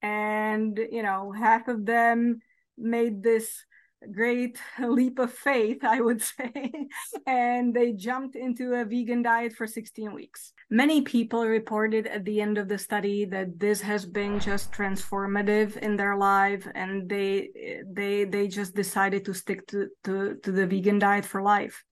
And 0.00 0.78
you 0.90 1.02
know 1.02 1.32
half 1.32 1.68
of 1.68 1.84
them 1.84 2.38
made 2.78 3.22
this 3.22 3.64
great 4.12 4.58
leap 4.80 5.18
of 5.18 5.32
faith, 5.32 5.84
I 5.84 6.00
would 6.00 6.22
say, 6.36 6.72
and 7.26 7.74
they 7.74 7.92
jumped 7.92 8.36
into 8.36 8.74
a 8.74 8.84
vegan 8.84 9.22
diet 9.22 9.52
for 9.52 9.66
16 9.66 10.14
weeks. 10.14 10.52
Many 10.70 11.02
people 11.02 11.46
reported 11.46 12.06
at 12.06 12.24
the 12.24 12.40
end 12.40 12.58
of 12.58 12.68
the 12.68 12.78
study 12.78 13.24
that 13.26 13.58
this 13.58 13.80
has 13.80 14.04
been 14.04 14.38
just 14.38 14.72
transformative 14.72 15.76
in 15.78 15.96
their 15.96 16.16
life, 16.16 16.66
and 16.74 17.08
they 17.08 17.50
they 17.86 18.24
they 18.24 18.48
just 18.48 18.74
decided 18.74 19.24
to 19.24 19.34
stick 19.34 19.66
to 19.68 19.88
to, 20.04 20.36
to 20.42 20.52
the 20.52 20.66
vegan 20.66 20.98
diet 20.98 21.24
for 21.24 21.42
life. 21.42 21.84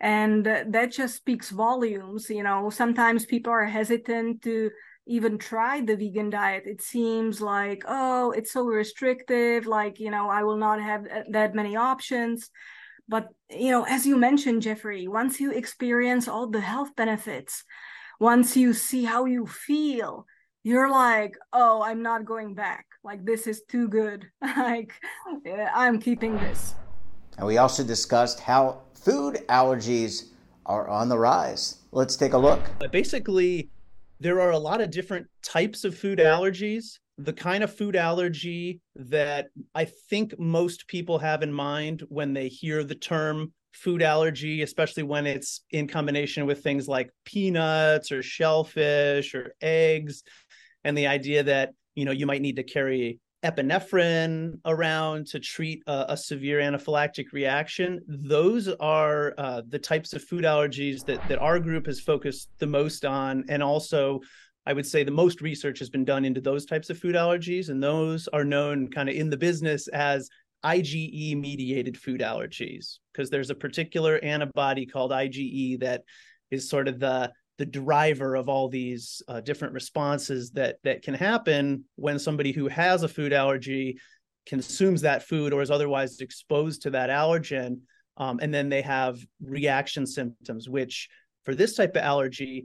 And 0.00 0.46
that 0.46 0.92
just 0.92 1.16
speaks 1.16 1.50
volumes. 1.50 2.30
You 2.30 2.42
know, 2.42 2.70
sometimes 2.70 3.26
people 3.26 3.52
are 3.52 3.66
hesitant 3.66 4.42
to 4.42 4.70
even 5.06 5.38
tried 5.38 5.86
the 5.86 5.96
vegan 5.96 6.30
diet 6.30 6.64
it 6.66 6.82
seems 6.82 7.40
like 7.40 7.82
oh 7.88 8.30
it's 8.32 8.52
so 8.52 8.64
restrictive 8.64 9.66
like 9.66 9.98
you 9.98 10.10
know 10.10 10.28
i 10.28 10.42
will 10.42 10.56
not 10.56 10.80
have 10.80 11.04
uh, 11.06 11.22
that 11.30 11.54
many 11.54 11.76
options. 11.76 12.50
But 13.08 13.26
you 13.50 13.72
know 13.72 13.84
as 13.84 14.06
you 14.06 14.16
mentioned 14.16 14.62
jeffrey 14.62 15.08
once 15.08 15.40
you 15.40 15.50
experience 15.50 16.28
all 16.28 16.46
the 16.48 16.60
health 16.60 16.94
benefits 16.94 17.64
once 18.20 18.56
you 18.56 18.72
see 18.72 19.02
how 19.04 19.24
you 19.24 19.46
feel 19.46 20.26
you're 20.62 20.90
like 20.90 21.36
oh 21.52 21.82
i'm 21.82 22.02
not 22.02 22.24
going 22.24 22.54
back. 22.54 22.86
Like 23.02 23.24
this 23.24 23.46
is 23.46 23.62
too 23.68 23.88
good. 23.88 24.26
Like 24.42 24.92
eh, 25.44 25.66
i'm 25.74 25.98
keeping 25.98 26.36
this. 26.36 26.74
And 27.36 27.46
we 27.46 27.58
also 27.58 27.82
discussed 27.82 28.38
how 28.38 28.82
food 28.94 29.42
allergies 29.48 30.28
are 30.66 30.86
on 30.88 31.08
the 31.08 31.18
rise. 31.18 31.80
Let's 31.90 32.14
take 32.14 32.34
a 32.34 32.38
look. 32.38 32.60
Basically 32.92 33.70
there 34.20 34.40
are 34.40 34.50
a 34.50 34.58
lot 34.58 34.80
of 34.80 34.90
different 34.90 35.26
types 35.42 35.84
of 35.84 35.96
food 35.96 36.18
allergies. 36.18 36.98
The 37.18 37.32
kind 37.32 37.64
of 37.64 37.74
food 37.74 37.96
allergy 37.96 38.80
that 38.94 39.48
I 39.74 39.86
think 39.86 40.38
most 40.38 40.86
people 40.86 41.18
have 41.18 41.42
in 41.42 41.52
mind 41.52 42.02
when 42.08 42.32
they 42.32 42.48
hear 42.48 42.84
the 42.84 42.94
term 42.94 43.52
food 43.72 44.02
allergy, 44.02 44.62
especially 44.62 45.02
when 45.02 45.26
it's 45.26 45.62
in 45.70 45.86
combination 45.86 46.46
with 46.46 46.62
things 46.62 46.86
like 46.86 47.10
peanuts 47.24 48.12
or 48.12 48.22
shellfish 48.22 49.34
or 49.34 49.54
eggs, 49.60 50.22
and 50.84 50.96
the 50.96 51.06
idea 51.06 51.42
that 51.42 51.70
you 51.94 52.04
know 52.04 52.12
you 52.12 52.26
might 52.26 52.42
need 52.42 52.56
to 52.56 52.62
carry 52.62 53.20
epinephrine 53.42 54.58
around 54.66 55.26
to 55.28 55.40
treat 55.40 55.82
a, 55.86 56.16
severe 56.16 56.60
anaphylactic 56.60 57.32
reaction. 57.32 58.00
Those 58.06 58.68
are 58.68 59.34
uh, 59.38 59.62
the 59.68 59.78
types 59.78 60.12
of 60.12 60.22
food 60.22 60.44
allergies 60.44 61.04
that 61.06 61.26
that 61.28 61.38
our 61.38 61.58
group 61.58 61.86
has 61.86 62.00
focused 62.00 62.50
the 62.58 62.66
most 62.66 63.04
on, 63.04 63.44
and 63.48 63.62
also. 63.62 64.20
I 64.66 64.74
would 64.74 64.86
say 64.86 65.02
the 65.02 65.10
most 65.10 65.40
research 65.40 65.78
has 65.78 65.88
been 65.88 66.04
done 66.04 66.26
into 66.26 66.42
those 66.42 66.66
types 66.66 66.90
of 66.90 66.98
food 66.98 67.14
allergies, 67.14 67.70
and 67.70 67.82
those 67.82 68.28
are 68.28 68.44
known 68.44 68.88
kind 68.90 69.08
of 69.08 69.14
in 69.16 69.30
the 69.30 69.36
business 69.38 69.88
as 69.88 70.28
IgE 70.62 71.34
mediated 71.40 71.96
food 71.96 72.20
allergies, 72.20 72.98
because 73.10 73.30
there's 73.30 73.48
a 73.48 73.54
particular 73.54 74.22
antibody 74.22 74.84
called 74.84 75.12
IgE 75.12 75.80
that 75.80 76.02
is 76.50 76.68
sort 76.68 76.88
of 76.88 77.00
the 77.00 77.32
the 77.60 77.66
driver 77.66 78.36
of 78.36 78.48
all 78.48 78.70
these 78.70 79.22
uh, 79.28 79.42
different 79.42 79.74
responses 79.74 80.50
that 80.52 80.76
that 80.82 81.02
can 81.02 81.12
happen 81.12 81.84
when 81.96 82.18
somebody 82.18 82.52
who 82.52 82.68
has 82.68 83.02
a 83.02 83.08
food 83.08 83.34
allergy 83.34 83.98
consumes 84.46 85.02
that 85.02 85.22
food 85.22 85.52
or 85.52 85.60
is 85.60 85.70
otherwise 85.70 86.20
exposed 86.20 86.80
to 86.80 86.90
that 86.90 87.10
allergen 87.10 87.80
um, 88.16 88.38
and 88.40 88.52
then 88.52 88.70
they 88.70 88.80
have 88.80 89.18
reaction 89.42 90.06
symptoms 90.06 90.70
which 90.70 91.10
for 91.44 91.54
this 91.54 91.74
type 91.74 91.90
of 91.96 92.02
allergy 92.02 92.64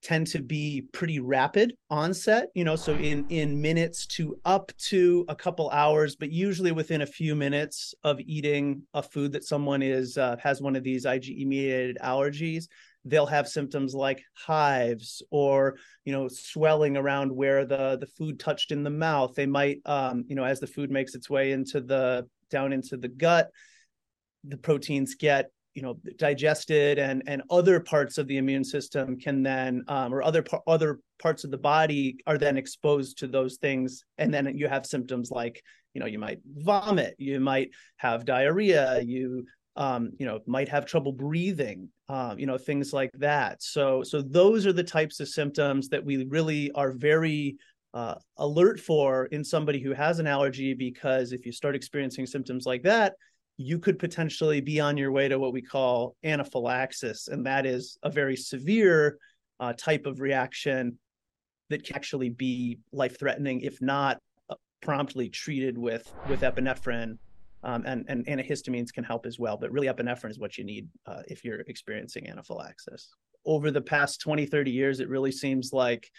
tend 0.00 0.28
to 0.28 0.40
be 0.40 0.84
pretty 0.92 1.18
rapid 1.18 1.74
onset 1.90 2.46
you 2.54 2.62
know 2.62 2.76
so 2.76 2.94
in 2.94 3.26
in 3.28 3.60
minutes 3.60 4.06
to 4.06 4.38
up 4.44 4.70
to 4.78 5.24
a 5.28 5.34
couple 5.34 5.68
hours 5.70 6.14
but 6.14 6.30
usually 6.30 6.70
within 6.70 7.02
a 7.02 7.06
few 7.20 7.34
minutes 7.34 7.96
of 8.04 8.20
eating 8.20 8.80
a 8.94 9.02
food 9.02 9.32
that 9.32 9.42
someone 9.42 9.82
is 9.82 10.16
uh, 10.16 10.36
has 10.40 10.62
one 10.62 10.76
of 10.76 10.84
these 10.84 11.04
IgE 11.04 11.44
mediated 11.44 11.98
allergies 12.00 12.66
they'll 13.06 13.26
have 13.26 13.48
symptoms 13.48 13.94
like 13.94 14.22
hives 14.34 15.22
or 15.30 15.76
you 16.04 16.12
know 16.12 16.28
swelling 16.28 16.96
around 16.96 17.34
where 17.34 17.64
the 17.64 17.96
the 17.98 18.06
food 18.06 18.38
touched 18.38 18.72
in 18.72 18.82
the 18.82 18.90
mouth. 18.90 19.34
They 19.34 19.46
might 19.46 19.80
um, 19.86 20.24
you 20.28 20.36
know 20.36 20.44
as 20.44 20.60
the 20.60 20.66
food 20.66 20.90
makes 20.90 21.14
its 21.14 21.30
way 21.30 21.52
into 21.52 21.80
the 21.80 22.26
down 22.50 22.72
into 22.72 22.96
the 22.96 23.08
gut 23.08 23.50
the 24.44 24.56
proteins 24.56 25.16
get 25.16 25.50
you 25.74 25.82
know 25.82 25.98
digested 26.16 26.98
and 26.98 27.22
and 27.26 27.42
other 27.50 27.80
parts 27.80 28.18
of 28.18 28.26
the 28.26 28.38
immune 28.38 28.64
system 28.64 29.18
can 29.18 29.42
then 29.42 29.84
um, 29.88 30.12
or 30.12 30.22
other 30.22 30.44
other 30.66 31.00
parts 31.18 31.44
of 31.44 31.50
the 31.50 31.58
body 31.58 32.18
are 32.26 32.38
then 32.38 32.56
exposed 32.56 33.18
to 33.18 33.26
those 33.26 33.56
things. 33.56 34.04
And 34.18 34.32
then 34.32 34.56
you 34.56 34.68
have 34.68 34.86
symptoms 34.86 35.30
like 35.30 35.62
you 35.94 36.00
know 36.00 36.06
you 36.06 36.18
might 36.18 36.40
vomit 36.46 37.14
you 37.18 37.40
might 37.40 37.70
have 37.96 38.24
diarrhea 38.24 39.00
you 39.00 39.46
um, 39.76 40.10
you 40.18 40.26
know, 40.26 40.40
might 40.46 40.68
have 40.68 40.86
trouble 40.86 41.12
breathing, 41.12 41.88
uh, 42.08 42.34
you 42.38 42.46
know, 42.46 42.56
things 42.58 42.92
like 42.92 43.10
that. 43.18 43.62
So, 43.62 44.02
so 44.02 44.22
those 44.22 44.66
are 44.66 44.72
the 44.72 44.82
types 44.82 45.20
of 45.20 45.28
symptoms 45.28 45.88
that 45.90 46.04
we 46.04 46.24
really 46.24 46.70
are 46.72 46.92
very 46.92 47.56
uh, 47.92 48.14
alert 48.38 48.80
for 48.80 49.26
in 49.26 49.44
somebody 49.44 49.80
who 49.80 49.92
has 49.92 50.18
an 50.18 50.26
allergy 50.26 50.74
because 50.74 51.32
if 51.32 51.46
you 51.46 51.52
start 51.52 51.76
experiencing 51.76 52.26
symptoms 52.26 52.66
like 52.66 52.82
that, 52.82 53.14
you 53.58 53.78
could 53.78 53.98
potentially 53.98 54.60
be 54.60 54.80
on 54.80 54.96
your 54.96 55.12
way 55.12 55.28
to 55.28 55.38
what 55.38 55.52
we 55.52 55.62
call 55.62 56.14
anaphylaxis, 56.24 57.28
and 57.28 57.46
that 57.46 57.64
is 57.64 57.96
a 58.02 58.10
very 58.10 58.36
severe 58.36 59.16
uh, 59.60 59.72
type 59.72 60.04
of 60.04 60.20
reaction 60.20 60.98
that 61.70 61.84
can 61.84 61.96
actually 61.96 62.28
be 62.28 62.78
life 62.92 63.18
threatening 63.18 63.62
if 63.62 63.80
not 63.80 64.18
uh, 64.50 64.54
promptly 64.82 65.30
treated 65.30 65.78
with 65.78 66.12
with 66.28 66.42
epinephrine 66.42 67.16
um, 67.66 67.82
and, 67.84 68.04
and 68.08 68.24
antihistamines 68.26 68.92
can 68.92 69.04
help 69.04 69.26
as 69.26 69.38
well 69.38 69.56
but 69.56 69.70
really 69.70 69.88
epinephrine 69.88 70.30
is 70.30 70.38
what 70.38 70.56
you 70.56 70.64
need 70.64 70.88
uh, 71.06 71.22
if 71.28 71.44
you're 71.44 71.60
experiencing 71.60 72.28
anaphylaxis. 72.28 73.10
Over 73.44 73.70
the 73.70 73.82
past 73.82 74.20
20 74.20 74.46
30 74.46 74.70
years 74.70 75.00
it 75.00 75.08
really 75.08 75.32
seems 75.32 75.72
like 75.72 76.10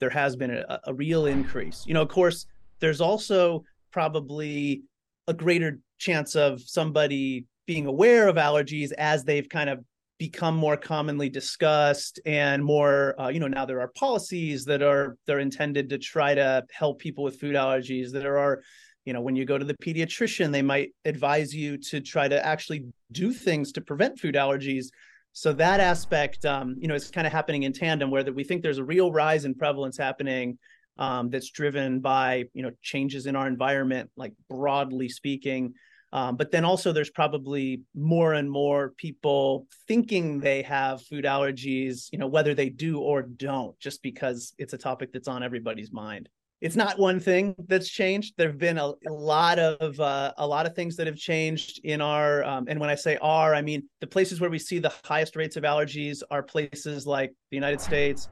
there 0.00 0.10
has 0.10 0.36
been 0.36 0.50
a, 0.50 0.80
a 0.86 0.94
real 0.94 1.26
increase. 1.26 1.84
You 1.86 1.94
know 1.94 2.02
of 2.02 2.08
course 2.08 2.46
there's 2.80 3.00
also 3.00 3.64
probably 3.92 4.82
a 5.26 5.34
greater 5.34 5.80
chance 5.98 6.36
of 6.36 6.60
somebody 6.60 7.46
being 7.66 7.86
aware 7.86 8.28
of 8.28 8.36
allergies 8.36 8.92
as 8.92 9.24
they've 9.24 9.48
kind 9.48 9.68
of 9.68 9.84
become 10.18 10.56
more 10.56 10.76
commonly 10.76 11.28
discussed 11.28 12.20
and 12.24 12.64
more 12.64 13.20
uh, 13.20 13.28
you 13.28 13.40
know 13.40 13.48
now 13.48 13.66
there 13.66 13.80
are 13.80 13.88
policies 13.88 14.64
that 14.64 14.82
are 14.82 15.16
they're 15.26 15.40
intended 15.40 15.90
to 15.90 15.98
try 15.98 16.34
to 16.34 16.64
help 16.72 16.98
people 16.98 17.22
with 17.22 17.38
food 17.38 17.54
allergies 17.54 18.10
there 18.10 18.38
are 18.38 18.62
you 19.06 19.12
know 19.12 19.20
when 19.22 19.36
you 19.36 19.46
go 19.46 19.56
to 19.56 19.64
the 19.64 19.74
pediatrician 19.74 20.52
they 20.52 20.62
might 20.62 20.90
advise 21.06 21.54
you 21.54 21.78
to 21.78 22.00
try 22.00 22.28
to 22.28 22.44
actually 22.44 22.84
do 23.12 23.32
things 23.32 23.72
to 23.72 23.80
prevent 23.80 24.18
food 24.18 24.34
allergies 24.34 24.86
so 25.32 25.52
that 25.52 25.80
aspect 25.80 26.44
um, 26.44 26.76
you 26.78 26.88
know 26.88 26.94
is 26.94 27.10
kind 27.10 27.26
of 27.26 27.32
happening 27.32 27.62
in 27.62 27.72
tandem 27.72 28.10
where 28.10 28.22
that 28.22 28.34
we 28.34 28.44
think 28.44 28.62
there's 28.62 28.78
a 28.78 28.84
real 28.84 29.10
rise 29.10 29.44
in 29.44 29.54
prevalence 29.54 29.96
happening 29.96 30.58
um, 30.98 31.30
that's 31.30 31.50
driven 31.50 32.00
by 32.00 32.44
you 32.52 32.62
know 32.62 32.70
changes 32.82 33.26
in 33.26 33.36
our 33.36 33.46
environment 33.46 34.10
like 34.16 34.32
broadly 34.50 35.08
speaking 35.08 35.72
um, 36.12 36.36
but 36.36 36.50
then 36.50 36.64
also, 36.64 36.92
there's 36.92 37.10
probably 37.10 37.82
more 37.94 38.32
and 38.32 38.50
more 38.50 38.94
people 38.96 39.66
thinking 39.88 40.38
they 40.40 40.62
have 40.62 41.02
food 41.02 41.24
allergies, 41.24 42.08
you 42.12 42.18
know, 42.18 42.28
whether 42.28 42.54
they 42.54 42.68
do 42.68 43.00
or 43.00 43.22
don't, 43.22 43.78
just 43.80 44.02
because 44.02 44.54
it's 44.56 44.72
a 44.72 44.78
topic 44.78 45.12
that's 45.12 45.28
on 45.28 45.42
everybody's 45.42 45.92
mind. 45.92 46.28
It's 46.60 46.76
not 46.76 46.98
one 46.98 47.20
thing 47.20 47.54
that's 47.68 47.88
changed. 47.88 48.34
There 48.38 48.48
have 48.48 48.58
been 48.58 48.78
a, 48.78 48.92
a 49.06 49.12
lot 49.12 49.58
of 49.58 50.00
uh, 50.00 50.32
a 50.38 50.46
lot 50.46 50.64
of 50.64 50.74
things 50.74 50.96
that 50.96 51.06
have 51.06 51.16
changed 51.16 51.80
in 51.84 52.00
our. 52.00 52.42
Um, 52.44 52.66
and 52.68 52.80
when 52.80 52.88
I 52.88 52.94
say 52.94 53.18
our, 53.20 53.54
I 53.54 53.60
mean 53.60 53.88
the 54.00 54.06
places 54.06 54.40
where 54.40 54.48
we 54.48 54.58
see 54.58 54.78
the 54.78 54.92
highest 55.04 55.36
rates 55.36 55.56
of 55.56 55.64
allergies 55.64 56.22
are 56.30 56.42
places 56.42 57.06
like 57.06 57.34
the 57.50 57.56
United 57.56 57.80
States, 57.80 58.28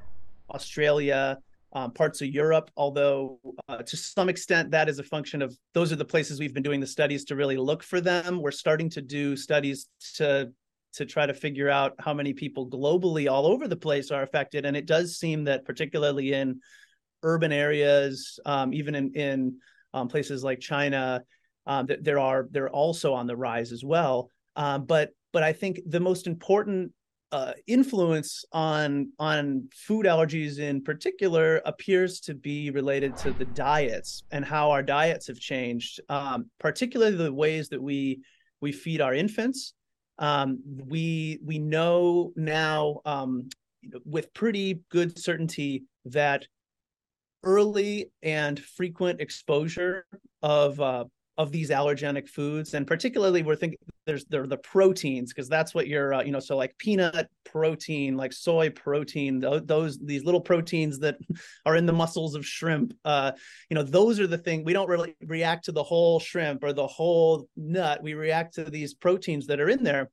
Australia, 0.50 1.38
um, 1.74 1.90
parts 1.90 2.22
of 2.22 2.28
Europe, 2.28 2.70
although 2.76 3.40
uh, 3.68 3.82
to 3.82 3.96
some 3.96 4.28
extent 4.28 4.70
that 4.70 4.88
is 4.88 4.98
a 4.98 5.02
function 5.02 5.42
of 5.42 5.56
those 5.74 5.92
are 5.92 5.96
the 5.96 6.04
places 6.04 6.38
we've 6.38 6.54
been 6.54 6.62
doing 6.62 6.80
the 6.80 6.86
studies 6.86 7.24
to 7.26 7.36
really 7.36 7.56
look 7.56 7.82
for 7.82 8.00
them. 8.00 8.40
We're 8.40 8.52
starting 8.52 8.88
to 8.90 9.02
do 9.02 9.36
studies 9.36 9.88
to 10.14 10.50
to 10.94 11.04
try 11.04 11.26
to 11.26 11.34
figure 11.34 11.68
out 11.68 11.92
how 11.98 12.14
many 12.14 12.32
people 12.32 12.70
globally 12.70 13.28
all 13.28 13.46
over 13.46 13.66
the 13.66 13.76
place 13.76 14.10
are 14.12 14.22
affected, 14.22 14.64
and 14.64 14.76
it 14.76 14.86
does 14.86 15.18
seem 15.18 15.44
that 15.44 15.64
particularly 15.64 16.32
in 16.32 16.60
urban 17.24 17.50
areas, 17.50 18.38
um, 18.46 18.72
even 18.72 18.94
in 18.94 19.12
in 19.14 19.56
um, 19.92 20.06
places 20.08 20.44
like 20.44 20.60
China, 20.60 21.22
um, 21.66 21.86
that 21.86 22.04
there 22.04 22.18
are 22.18 22.46
they're 22.50 22.70
also 22.70 23.12
on 23.12 23.26
the 23.26 23.36
rise 23.36 23.72
as 23.72 23.84
well. 23.84 24.28
Um, 24.54 24.84
but 24.84 25.10
but 25.32 25.42
I 25.42 25.52
think 25.52 25.80
the 25.86 26.00
most 26.00 26.28
important 26.28 26.92
uh, 27.32 27.52
influence 27.66 28.44
on 28.52 29.10
on 29.18 29.68
food 29.74 30.06
allergies 30.06 30.60
in 30.60 30.82
particular 30.82 31.60
appears 31.64 32.20
to 32.20 32.34
be 32.34 32.70
related 32.70 33.16
to 33.16 33.32
the 33.32 33.46
diets 33.46 34.22
and 34.30 34.44
how 34.44 34.70
our 34.70 34.82
diets 34.82 35.26
have 35.26 35.40
changed, 35.40 36.00
um, 36.08 36.48
particularly 36.60 37.16
the 37.16 37.32
ways 37.32 37.68
that 37.70 37.82
we 37.82 38.20
we 38.60 38.70
feed 38.70 39.00
our 39.00 39.14
infants. 39.14 39.74
Um, 40.18 40.60
we 40.86 41.40
we 41.44 41.58
know 41.58 42.32
now 42.36 43.00
with 44.04 44.32
pretty 44.32 44.80
good 44.90 45.18
certainty 45.18 45.84
that 46.06 46.46
early 47.44 48.10
and 48.22 48.58
frequent 48.58 49.20
exposure 49.20 50.06
of 50.42 50.80
uh, 50.80 51.04
of 51.36 51.50
these 51.50 51.70
allergenic 51.70 52.28
foods 52.28 52.74
and 52.74 52.86
particularly 52.86 53.42
we're 53.42 53.56
thinking 53.56 53.78
there's 54.06 54.24
there 54.26 54.46
the 54.46 54.56
proteins 54.58 55.32
because 55.32 55.48
that's 55.48 55.74
what 55.74 55.88
you're 55.88 56.14
uh, 56.14 56.22
you 56.22 56.30
know 56.30 56.38
so 56.38 56.56
like 56.56 56.76
peanut 56.78 57.28
protein 57.44 58.16
like 58.16 58.32
soy 58.32 58.70
protein 58.70 59.40
those, 59.40 59.62
those 59.64 59.98
these 59.98 60.24
little 60.24 60.40
proteins 60.40 61.00
that 61.00 61.16
are 61.66 61.74
in 61.74 61.86
the 61.86 61.92
muscles 61.92 62.36
of 62.36 62.46
shrimp 62.46 62.94
uh 63.04 63.32
you 63.68 63.74
know 63.74 63.82
those 63.82 64.20
are 64.20 64.28
the 64.28 64.38
thing 64.38 64.62
we 64.62 64.72
don't 64.72 64.88
really 64.88 65.16
react 65.26 65.64
to 65.64 65.72
the 65.72 65.82
whole 65.82 66.20
shrimp 66.20 66.62
or 66.62 66.72
the 66.72 66.86
whole 66.86 67.48
nut 67.56 68.00
we 68.02 68.14
react 68.14 68.54
to 68.54 68.64
these 68.64 68.94
proteins 68.94 69.46
that 69.46 69.60
are 69.60 69.68
in 69.68 69.82
there. 69.82 70.10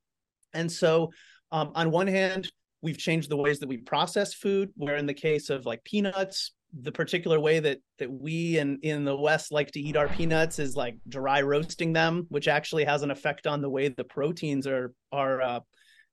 And 0.54 0.72
so 0.72 1.12
um, 1.52 1.72
on 1.76 1.92
one 1.92 2.08
hand 2.08 2.52
we've 2.82 2.98
changed 2.98 3.30
the 3.30 3.38
ways 3.38 3.60
that 3.60 3.70
we 3.70 3.78
process 3.78 4.34
food 4.34 4.72
where 4.76 4.96
in 4.96 5.06
the 5.06 5.14
case 5.14 5.50
of 5.50 5.66
like 5.66 5.84
peanuts 5.84 6.54
the 6.80 6.92
particular 6.92 7.40
way 7.40 7.60
that 7.60 7.80
that 8.00 8.12
we 8.12 8.58
in 8.58 8.80
in 8.82 9.04
the 9.04 9.16
west 9.16 9.52
like 9.52 9.72
to 9.72 9.80
eat 9.80 9.98
our 9.98 10.08
peanuts 10.08 10.58
is 10.58 10.76
like 10.76 10.96
dry 11.10 11.42
roasting 11.42 11.92
them 11.92 12.26
which 12.30 12.48
actually 12.48 12.86
has 12.86 13.02
an 13.04 13.12
effect 13.12 13.46
on 13.46 13.62
the 13.62 13.70
way 13.70 13.90
the 13.90 14.04
proteins 14.04 14.66
are 14.66 14.94
are 15.12 15.42
uh, 15.42 15.60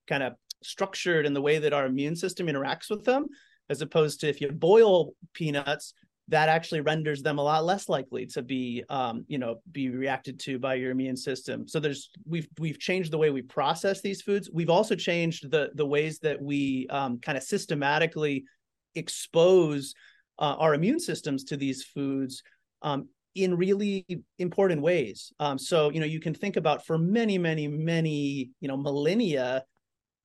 kind 0.07 0.23
of 0.23 0.33
structured 0.61 1.25
and 1.25 1.35
the 1.35 1.41
way 1.41 1.59
that 1.59 1.73
our 1.73 1.85
immune 1.85 2.15
system 2.15 2.47
interacts 2.47 2.89
with 2.89 3.05
them 3.05 3.25
as 3.69 3.81
opposed 3.81 4.19
to 4.19 4.27
if 4.27 4.41
you 4.41 4.51
boil 4.51 5.13
peanuts 5.33 5.93
that 6.29 6.47
actually 6.47 6.81
renders 6.81 7.23
them 7.23 7.39
a 7.39 7.43
lot 7.43 7.65
less 7.65 7.89
likely 7.89 8.25
to 8.27 8.41
be 8.41 8.83
um, 8.89 9.25
you 9.27 9.37
know 9.39 9.61
be 9.71 9.89
reacted 9.89 10.39
to 10.39 10.59
by 10.59 10.75
your 10.75 10.91
immune 10.91 11.17
system. 11.17 11.67
So 11.67 11.79
there's 11.79 12.11
we've 12.25 12.47
we've 12.59 12.79
changed 12.79 13.11
the 13.11 13.17
way 13.17 13.31
we 13.31 13.41
process 13.41 14.01
these 14.01 14.21
foods. 14.21 14.49
We've 14.53 14.69
also 14.69 14.95
changed 14.95 15.49
the 15.49 15.71
the 15.73 15.85
ways 15.85 16.19
that 16.19 16.39
we 16.39 16.87
um, 16.91 17.19
kind 17.19 17.35
of 17.35 17.43
systematically 17.43 18.45
expose 18.93 19.95
uh, 20.39 20.55
our 20.57 20.73
immune 20.73 20.99
systems 20.99 21.43
to 21.45 21.57
these 21.57 21.83
foods 21.83 22.41
um, 22.81 23.09
in 23.35 23.55
really 23.55 24.05
important 24.39 24.81
ways. 24.81 25.31
Um, 25.39 25.57
so, 25.57 25.91
you 25.91 25.99
know, 25.99 26.05
you 26.05 26.19
can 26.19 26.33
think 26.33 26.55
about 26.55 26.85
for 26.85 26.97
many, 26.97 27.37
many, 27.37 27.67
many, 27.67 28.51
you 28.59 28.67
know, 28.67 28.77
millennia, 28.77 29.63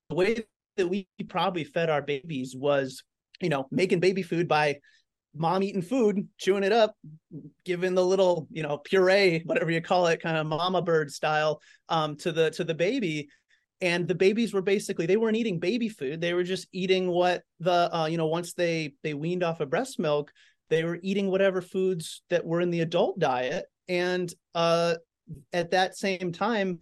the 0.08 0.14
way 0.14 0.44
that 0.76 0.88
we 0.88 1.06
probably 1.28 1.64
fed 1.64 1.90
our 1.90 2.02
babies 2.02 2.56
was, 2.56 3.02
you 3.40 3.48
know, 3.48 3.66
making 3.70 4.00
baby 4.00 4.22
food 4.22 4.48
by 4.48 4.78
mom 5.36 5.62
eating 5.62 5.82
food, 5.82 6.28
chewing 6.38 6.62
it 6.64 6.72
up, 6.72 6.96
giving 7.64 7.94
the 7.94 8.04
little, 8.04 8.46
you 8.50 8.62
know, 8.62 8.78
puree, 8.78 9.42
whatever 9.44 9.70
you 9.70 9.80
call 9.80 10.06
it, 10.06 10.22
kind 10.22 10.36
of 10.36 10.46
mama 10.46 10.80
bird 10.80 11.10
style, 11.10 11.60
um, 11.88 12.16
to 12.16 12.32
the 12.32 12.50
to 12.52 12.64
the 12.64 12.74
baby 12.74 13.28
and 13.80 14.06
the 14.06 14.14
babies 14.14 14.54
were 14.54 14.62
basically 14.62 15.06
they 15.06 15.16
weren't 15.16 15.36
eating 15.36 15.58
baby 15.58 15.88
food. 15.88 16.20
They 16.20 16.32
were 16.32 16.44
just 16.44 16.68
eating 16.72 17.08
what 17.08 17.42
the 17.60 17.94
uh, 17.94 18.06
you 18.06 18.16
know 18.16 18.26
once 18.26 18.54
they 18.54 18.94
they 19.02 19.14
weaned 19.14 19.42
off 19.42 19.60
of 19.60 19.70
breast 19.70 19.98
milk 19.98 20.32
they 20.70 20.84
were 20.84 20.98
eating 21.02 21.30
whatever 21.30 21.60
foods 21.60 22.22
that 22.30 22.44
were 22.44 22.60
in 22.60 22.70
the 22.70 22.80
adult 22.80 23.18
diet. 23.18 23.66
And 23.88 24.32
uh, 24.54 24.94
at 25.52 25.70
that 25.72 25.96
same 25.96 26.32
time 26.32 26.80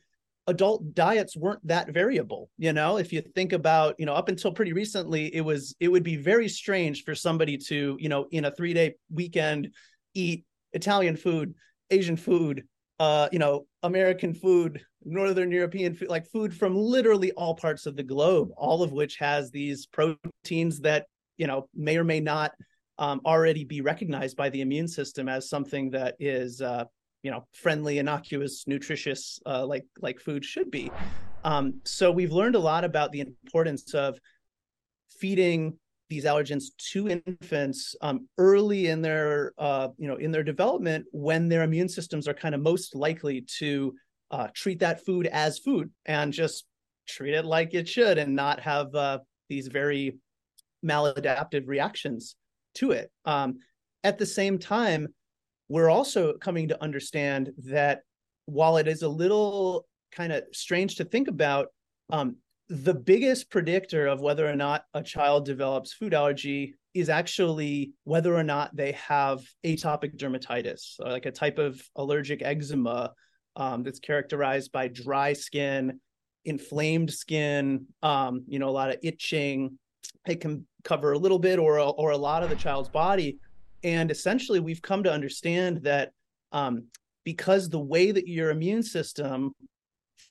adult 0.49 0.95
diets 0.95 1.37
weren't 1.37 1.65
that 1.67 1.93
variable 1.93 2.51
you 2.59 2.73
know? 2.73 2.97
If 2.97 3.13
you 3.13 3.23
think 3.35 3.53
about 3.53 3.95
you 3.99 4.07
know 4.07 4.15
up 4.15 4.29
until 4.29 4.53
pretty 4.53 4.73
recently 4.73 5.35
it 5.35 5.41
was 5.41 5.75
it 5.79 5.89
would 5.89 6.03
be 6.03 6.17
very 6.17 6.49
strange 6.49 7.05
for 7.05 7.15
somebody 7.15 7.57
to 7.59 7.97
you 8.01 8.09
know 8.09 8.27
in 8.31 8.45
a 8.45 8.51
3 8.51 8.75
day 8.75 8.95
weekend 9.13 9.73
eat 10.15 10.45
italian 10.73 11.17
food 11.17 11.55
asian 11.91 12.17
food 12.17 12.65
uh, 13.03 13.29
you 13.33 13.39
know, 13.41 13.67
American 13.83 14.33
food, 14.33 14.81
Northern 15.05 15.51
European 15.51 15.93
food, 15.93 16.09
like 16.09 16.25
food 16.25 16.55
from 16.55 16.77
literally 16.77 17.33
all 17.33 17.57
parts 17.57 17.85
of 17.85 17.97
the 17.97 18.03
globe, 18.05 18.51
all 18.57 18.81
of 18.81 18.93
which 18.93 19.17
has 19.17 19.51
these 19.51 19.87
proteins 19.87 20.79
that, 20.79 21.07
you 21.37 21.49
know, 21.49 21.69
may 21.75 21.97
or 21.97 22.05
may 22.05 22.21
not 22.21 22.53
um, 22.99 23.21
already 23.27 23.65
be 23.65 23.81
recognized 23.81 24.37
by 24.37 24.51
the 24.51 24.61
immune 24.61 24.87
system 24.87 25.29
as 25.29 25.51
something 25.51 25.91
that 25.91 26.15
is, 26.21 26.61
uh, 26.63 26.85
you 27.25 27.33
know, 27.33 27.45
friendly, 27.55 27.99
innocuous, 27.99 28.69
nutritious, 28.69 29.41
uh, 29.47 29.67
like 29.67 29.85
like 30.01 30.21
food 30.21 30.45
should 30.45 30.71
be. 30.71 30.89
Um, 31.43 31.81
so 31.85 32.13
we've 32.13 32.31
learned 32.31 32.55
a 32.55 32.61
lot 32.61 32.85
about 32.85 33.11
the 33.11 33.19
importance 33.19 33.95
of 33.95 34.17
feeding 35.19 35.77
these 36.13 36.25
allergens 36.27 36.65
to 36.77 37.09
infants 37.09 37.97
um, 38.03 38.29
early 38.37 38.89
in 38.89 39.01
their 39.01 39.55
uh, 39.57 39.89
you 39.97 40.07
know 40.07 40.17
in 40.17 40.31
their 40.31 40.43
development 40.43 41.07
when 41.11 41.49
their 41.49 41.63
immune 41.63 41.89
systems 41.89 42.29
are 42.29 42.35
kind 42.35 42.55
of 42.55 42.61
most 42.61 42.95
likely 42.95 43.47
to 43.59 43.95
uh, 44.31 44.49
treat 44.55 44.79
that 44.81 45.03
food 45.07 45.27
as 45.27 45.59
food 45.59 45.91
and 46.05 46.31
just 46.31 46.67
treat 47.09 47.33
it 47.33 47.47
like 47.47 47.73
it 47.73 47.89
should 47.89 48.19
and 48.19 48.37
not 48.37 48.61
have 48.61 48.95
uh, 48.95 49.19
these 49.49 49.69
very 49.69 50.19
maladaptive 50.85 51.67
reactions 51.67 52.37
to 52.75 52.91
it. 52.91 53.11
Um, 53.25 53.61
at 54.05 54.19
the 54.19 54.27
same 54.27 54.59
time, 54.59 55.09
we're 55.71 55.91
also 55.91 56.35
coming 56.35 56.69
to 56.69 56.83
understand 56.83 57.53
that 57.69 58.01
while 58.45 58.77
it 58.77 58.87
is 58.87 59.01
a 59.01 59.09
little 59.09 59.87
kind 60.11 60.31
of 60.33 60.45
strange 60.53 60.97
to 60.97 61.05
think 61.05 61.29
about, 61.29 61.69
um, 62.11 62.37
the 62.73 62.95
biggest 62.95 63.51
predictor 63.51 64.07
of 64.07 64.23
whether 64.23 64.49
or 64.49 64.57
not 64.57 64.87
a 64.95 65.03
child 65.03 65.45
develops 65.45 65.93
food 65.93 66.15
allergy 66.15 66.75
is 66.95 67.11
actually 67.11 67.93
whether 68.05 68.35
or 68.35 68.43
not 68.43 68.75
they 68.75 68.93
have 68.93 69.43
atopic 69.63 70.17
dermatitis, 70.17 70.99
like 70.99 71.27
a 71.27 71.31
type 71.31 71.59
of 71.59 71.83
allergic 71.97 72.41
eczema 72.41 73.13
um, 73.57 73.83
that's 73.83 73.99
characterized 73.99 74.73
by 74.73 74.89
dry 74.89 75.35
skin, 75.35 76.01
inflamed 76.47 77.13
skin, 77.13 77.85
um, 78.03 78.43
you 78.49 78.59
know, 78.59 78.71
a 78.71 78.71
lot 78.71 78.89
of 78.89 78.97
itching. 79.03 79.79
It 80.27 80.41
can 80.41 80.67
cover 80.83 81.13
a 81.13 81.19
little 81.19 81.39
bit 81.39 81.59
or 81.59 81.79
or 81.79 82.13
a 82.13 82.17
lot 82.17 82.43
of 82.43 82.49
the 82.49 82.57
child's 82.57 82.89
body, 82.89 83.37
and 83.85 84.11
essentially 84.11 84.61
we've 84.61 84.81
come 84.81 85.03
to 85.03 85.13
understand 85.13 85.83
that 85.83 86.13
um, 86.53 86.85
because 87.23 87.69
the 87.69 87.79
way 87.79 88.13
that 88.13 88.27
your 88.27 88.49
immune 88.49 88.83
system 88.83 89.53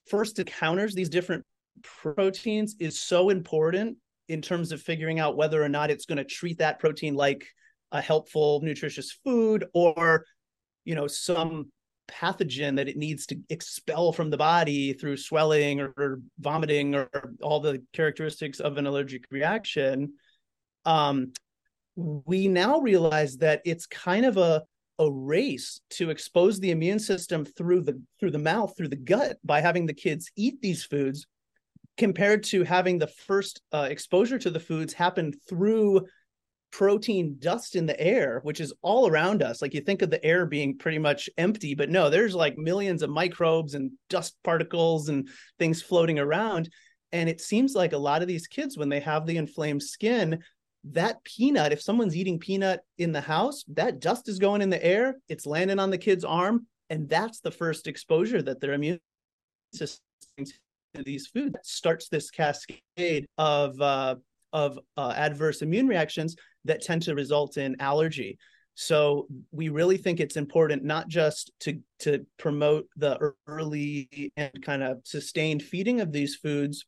first 0.08 0.40
encounters 0.40 0.96
these 0.96 1.10
different 1.10 1.46
proteins 1.84 2.76
is 2.80 3.00
so 3.00 3.30
important 3.30 3.98
in 4.28 4.42
terms 4.42 4.72
of 4.72 4.82
figuring 4.82 5.20
out 5.20 5.36
whether 5.36 5.62
or 5.62 5.70
not 5.70 5.92
it's 5.92 6.06
going 6.06 6.18
to 6.18 6.24
treat 6.24 6.60
that 6.60 6.80
protein 6.80 7.16
like 7.16 7.46
a 7.92 8.02
helpful 8.02 8.62
nutritious 8.62 9.18
food 9.24 9.66
or 9.74 10.26
you 10.86 10.96
know 10.96 11.08
some 11.08 11.70
pathogen 12.10 12.76
that 12.76 12.90
it 12.90 12.98
needs 12.98 13.26
to 13.26 13.38
expel 13.50 14.12
from 14.12 14.30
the 14.30 14.38
body 14.38 14.94
through 14.94 15.16
swelling 15.18 15.80
or, 15.80 15.94
or 15.98 16.20
vomiting 16.40 16.94
or, 16.96 17.10
all 17.42 17.60
the 17.60 17.82
characteristics 17.94 18.60
of 18.60 18.78
an 18.78 18.86
allergic 18.86 19.24
reaction. 19.32 20.14
Um, 20.86 21.32
we 21.96 22.48
now 22.48 22.80
realize 22.80 23.38
that 23.38 23.62
it's 23.66 23.86
kind 23.86 24.26
of 24.26 24.38
a 24.38 24.64
a 25.00 25.12
race 25.12 25.82
to 25.90 26.12
expose 26.12 26.60
the 26.60 26.70
immune 26.70 27.00
system 27.00 27.44
through 27.44 27.82
the 27.82 28.00
through 28.20 28.30
the 28.30 28.38
mouth 28.38 28.76
through 28.78 28.88
the 28.88 28.96
gut 28.96 29.38
by 29.44 29.60
having 29.60 29.88
the 29.88 29.94
kids 29.94 30.30
eat 30.36 30.62
these 30.62 30.84
foods 30.84 31.26
compared 31.98 32.44
to 32.44 32.64
having 32.64 32.98
the 32.98 33.08
first 33.08 33.62
uh, 33.72 33.88
exposure 33.90 34.40
to 34.40 34.50
the 34.50 34.60
foods 34.60 34.94
happen 34.94 35.34
through 35.48 36.06
protein 36.72 37.36
dust 37.40 37.76
in 37.76 37.86
the 37.86 38.00
air, 38.00 38.40
which 38.44 38.62
is 38.62 38.74
all 38.82 39.08
around 39.08 39.44
us. 39.44 39.62
Like 39.62 39.74
you 39.74 39.82
think 39.82 40.02
of 40.02 40.10
the 40.10 40.24
air 40.24 40.46
being 40.46 40.78
pretty 40.78 41.00
much 41.00 41.30
empty, 41.38 41.76
but 41.76 41.90
no, 41.90 42.10
there's 42.10 42.34
like 42.34 42.58
millions 42.58 43.04
of 43.04 43.10
microbes 43.10 43.74
and 43.74 43.92
dust 44.10 44.36
particles 44.44 45.10
and 45.10 45.30
things 45.60 45.82
floating 45.82 46.18
around. 46.18 46.70
And 47.12 47.30
it 47.30 47.42
seems 47.42 47.76
like 47.76 47.92
a 47.92 47.98
lot 47.98 48.22
of 48.22 48.28
these 48.28 48.48
kids, 48.48 48.78
when 48.78 48.88
they 48.88 49.02
have 49.02 49.26
the 49.26 49.36
inflamed 49.36 49.84
skin, 49.84 50.40
that 50.86 51.24
peanut, 51.24 51.74
if 51.74 51.82
someone's 51.82 52.16
eating 52.16 52.40
peanut 52.40 52.80
in 52.98 53.12
the 53.12 53.22
house, 53.22 53.64
that 53.68 54.00
dust 54.00 54.30
is 54.30 54.40
going 54.40 54.62
in 54.62 54.70
the 54.70 54.84
air, 54.84 55.18
it's 55.28 55.46
landing 55.46 55.78
on 55.78 55.92
the 55.92 55.98
kid's 55.98 56.24
arm. 56.24 56.66
And 56.90 57.08
that's 57.08 57.42
the 57.42 57.52
first 57.52 57.88
exposure 57.88 58.42
that 58.42 58.60
their 58.62 58.74
immune 58.74 59.00
system 59.74 60.02
these 60.94 61.28
foods 61.28 61.58
starts 61.64 62.08
this 62.10 62.30
cascade 62.30 63.28
of 63.38 63.80
uh, 63.82 64.16
of 64.54 64.80
uh, 64.98 65.14
adverse 65.16 65.62
immune 65.62 65.88
reactions 65.88 66.36
that 66.66 66.82
tend 66.82 67.02
to 67.04 67.16
result 67.16 67.58
in 67.58 67.80
allergy. 67.80 68.38
So 68.76 69.28
we 69.52 69.70
really 69.70 69.98
think 69.98 70.20
it's 70.20 70.38
important 70.38 70.84
not 70.84 71.08
just 71.08 71.52
to 71.62 71.80
to 72.00 72.26
promote 72.38 72.88
the 72.96 73.34
early 73.48 74.32
and 74.38 74.64
kind 74.64 74.84
of 74.84 75.02
sustained 75.04 75.62
feeding 75.62 76.02
of 76.02 76.12
these 76.12 76.36
foods, 76.36 76.86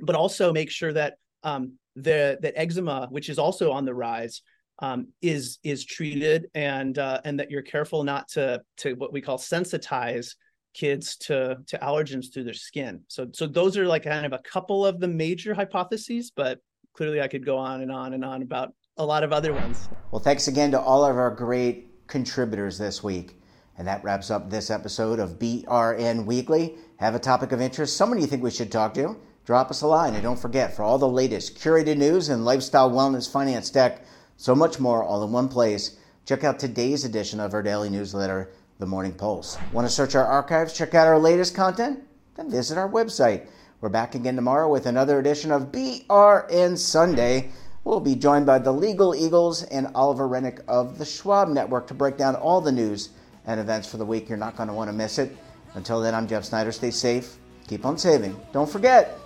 but 0.00 0.16
also 0.16 0.52
make 0.52 0.70
sure 0.70 0.92
that 0.92 1.14
um, 1.42 1.74
the 1.96 2.38
that 2.42 2.54
eczema, 2.56 3.08
which 3.10 3.28
is 3.28 3.38
also 3.38 3.72
on 3.72 3.84
the 3.84 3.94
rise, 3.94 4.42
um, 4.80 5.08
is 5.22 5.58
is 5.62 5.84
treated 5.84 6.46
and 6.54 6.98
uh, 6.98 7.20
and 7.24 7.40
that 7.40 7.50
you're 7.50 7.62
careful 7.62 8.04
not 8.04 8.28
to 8.28 8.62
to 8.78 8.94
what 8.94 9.12
we 9.12 9.20
call 9.20 9.38
sensitize 9.38 10.34
kids 10.74 11.16
to 11.16 11.58
to 11.66 11.78
allergens 11.78 12.32
through 12.32 12.44
their 12.44 12.54
skin. 12.54 13.00
So 13.08 13.28
so 13.32 13.46
those 13.46 13.78
are 13.78 13.86
like 13.86 14.04
kind 14.04 14.26
of 14.26 14.32
a 14.32 14.38
couple 14.40 14.84
of 14.84 15.00
the 15.00 15.08
major 15.08 15.54
hypotheses, 15.54 16.30
but 16.34 16.60
clearly 16.92 17.20
I 17.20 17.28
could 17.28 17.46
go 17.46 17.56
on 17.56 17.80
and 17.80 17.90
on 17.90 18.14
and 18.14 18.24
on 18.24 18.42
about 18.42 18.74
a 18.96 19.04
lot 19.04 19.24
of 19.24 19.32
other 19.32 19.52
ones. 19.52 19.88
Well, 20.10 20.22
thanks 20.22 20.46
again 20.48 20.70
to 20.72 20.80
all 20.80 21.04
of 21.04 21.16
our 21.16 21.30
great 21.30 22.06
contributors 22.06 22.78
this 22.78 23.02
week. 23.02 23.40
And 23.76 23.88
that 23.88 24.04
wraps 24.04 24.30
up 24.30 24.50
this 24.50 24.70
episode 24.70 25.18
of 25.18 25.38
BRN 25.38 26.26
Weekly. 26.26 26.76
Have 26.98 27.16
a 27.16 27.18
topic 27.18 27.50
of 27.50 27.60
interest, 27.60 27.96
someone 27.96 28.20
you 28.20 28.26
think 28.26 28.42
we 28.42 28.50
should 28.50 28.70
talk 28.70 28.94
to? 28.94 29.16
Drop 29.44 29.70
us 29.70 29.82
a 29.82 29.86
line. 29.86 30.14
And 30.14 30.22
don't 30.22 30.38
forget, 30.38 30.74
for 30.74 30.84
all 30.84 30.96
the 30.96 31.08
latest 31.08 31.58
curated 31.58 31.96
news 31.96 32.28
and 32.28 32.44
lifestyle, 32.44 32.90
wellness, 32.90 33.30
finance, 33.30 33.70
tech, 33.70 34.04
so 34.36 34.54
much 34.54 34.78
more 34.78 35.02
all 35.02 35.24
in 35.24 35.32
one 35.32 35.48
place, 35.48 35.96
check 36.24 36.44
out 36.44 36.58
today's 36.58 37.04
edition 37.04 37.40
of 37.40 37.52
our 37.52 37.62
daily 37.62 37.90
newsletter, 37.90 38.52
The 38.80 38.86
Morning 38.86 39.12
Pulse. 39.12 39.56
Want 39.72 39.86
to 39.86 39.92
search 39.92 40.16
our 40.16 40.26
archives, 40.26 40.72
check 40.72 40.94
out 40.94 41.06
our 41.06 41.18
latest 41.18 41.54
content? 41.54 42.00
Then 42.34 42.50
visit 42.50 42.76
our 42.76 42.88
website. 42.88 43.46
We're 43.80 43.88
back 43.88 44.16
again 44.16 44.34
tomorrow 44.34 44.68
with 44.68 44.86
another 44.86 45.20
edition 45.20 45.52
of 45.52 45.70
BRN 45.70 46.76
Sunday. 46.76 47.52
We'll 47.84 48.00
be 48.00 48.16
joined 48.16 48.46
by 48.46 48.58
the 48.58 48.72
Legal 48.72 49.14
Eagles 49.14 49.62
and 49.62 49.86
Oliver 49.94 50.28
Renick 50.28 50.60
of 50.66 50.98
the 50.98 51.04
Schwab 51.04 51.50
Network 51.50 51.86
to 51.86 51.94
break 51.94 52.16
down 52.16 52.34
all 52.34 52.60
the 52.60 52.72
news 52.72 53.10
and 53.46 53.60
events 53.60 53.88
for 53.88 53.98
the 53.98 54.04
week. 54.04 54.28
You're 54.28 54.38
not 54.38 54.56
going 54.56 54.68
to 54.68 54.74
want 54.74 54.88
to 54.88 54.92
miss 54.92 55.18
it. 55.18 55.36
Until 55.74 56.00
then, 56.00 56.12
I'm 56.12 56.26
Jeff 56.26 56.44
Snyder. 56.44 56.72
Stay 56.72 56.90
safe, 56.90 57.36
keep 57.68 57.86
on 57.86 57.96
saving. 57.96 58.36
Don't 58.52 58.68
forget, 58.68 59.20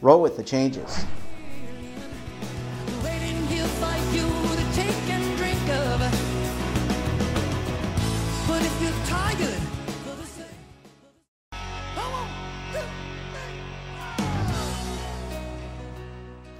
roll 0.00 0.22
with 0.22 0.38
the 0.38 0.42
changes. 0.42 1.04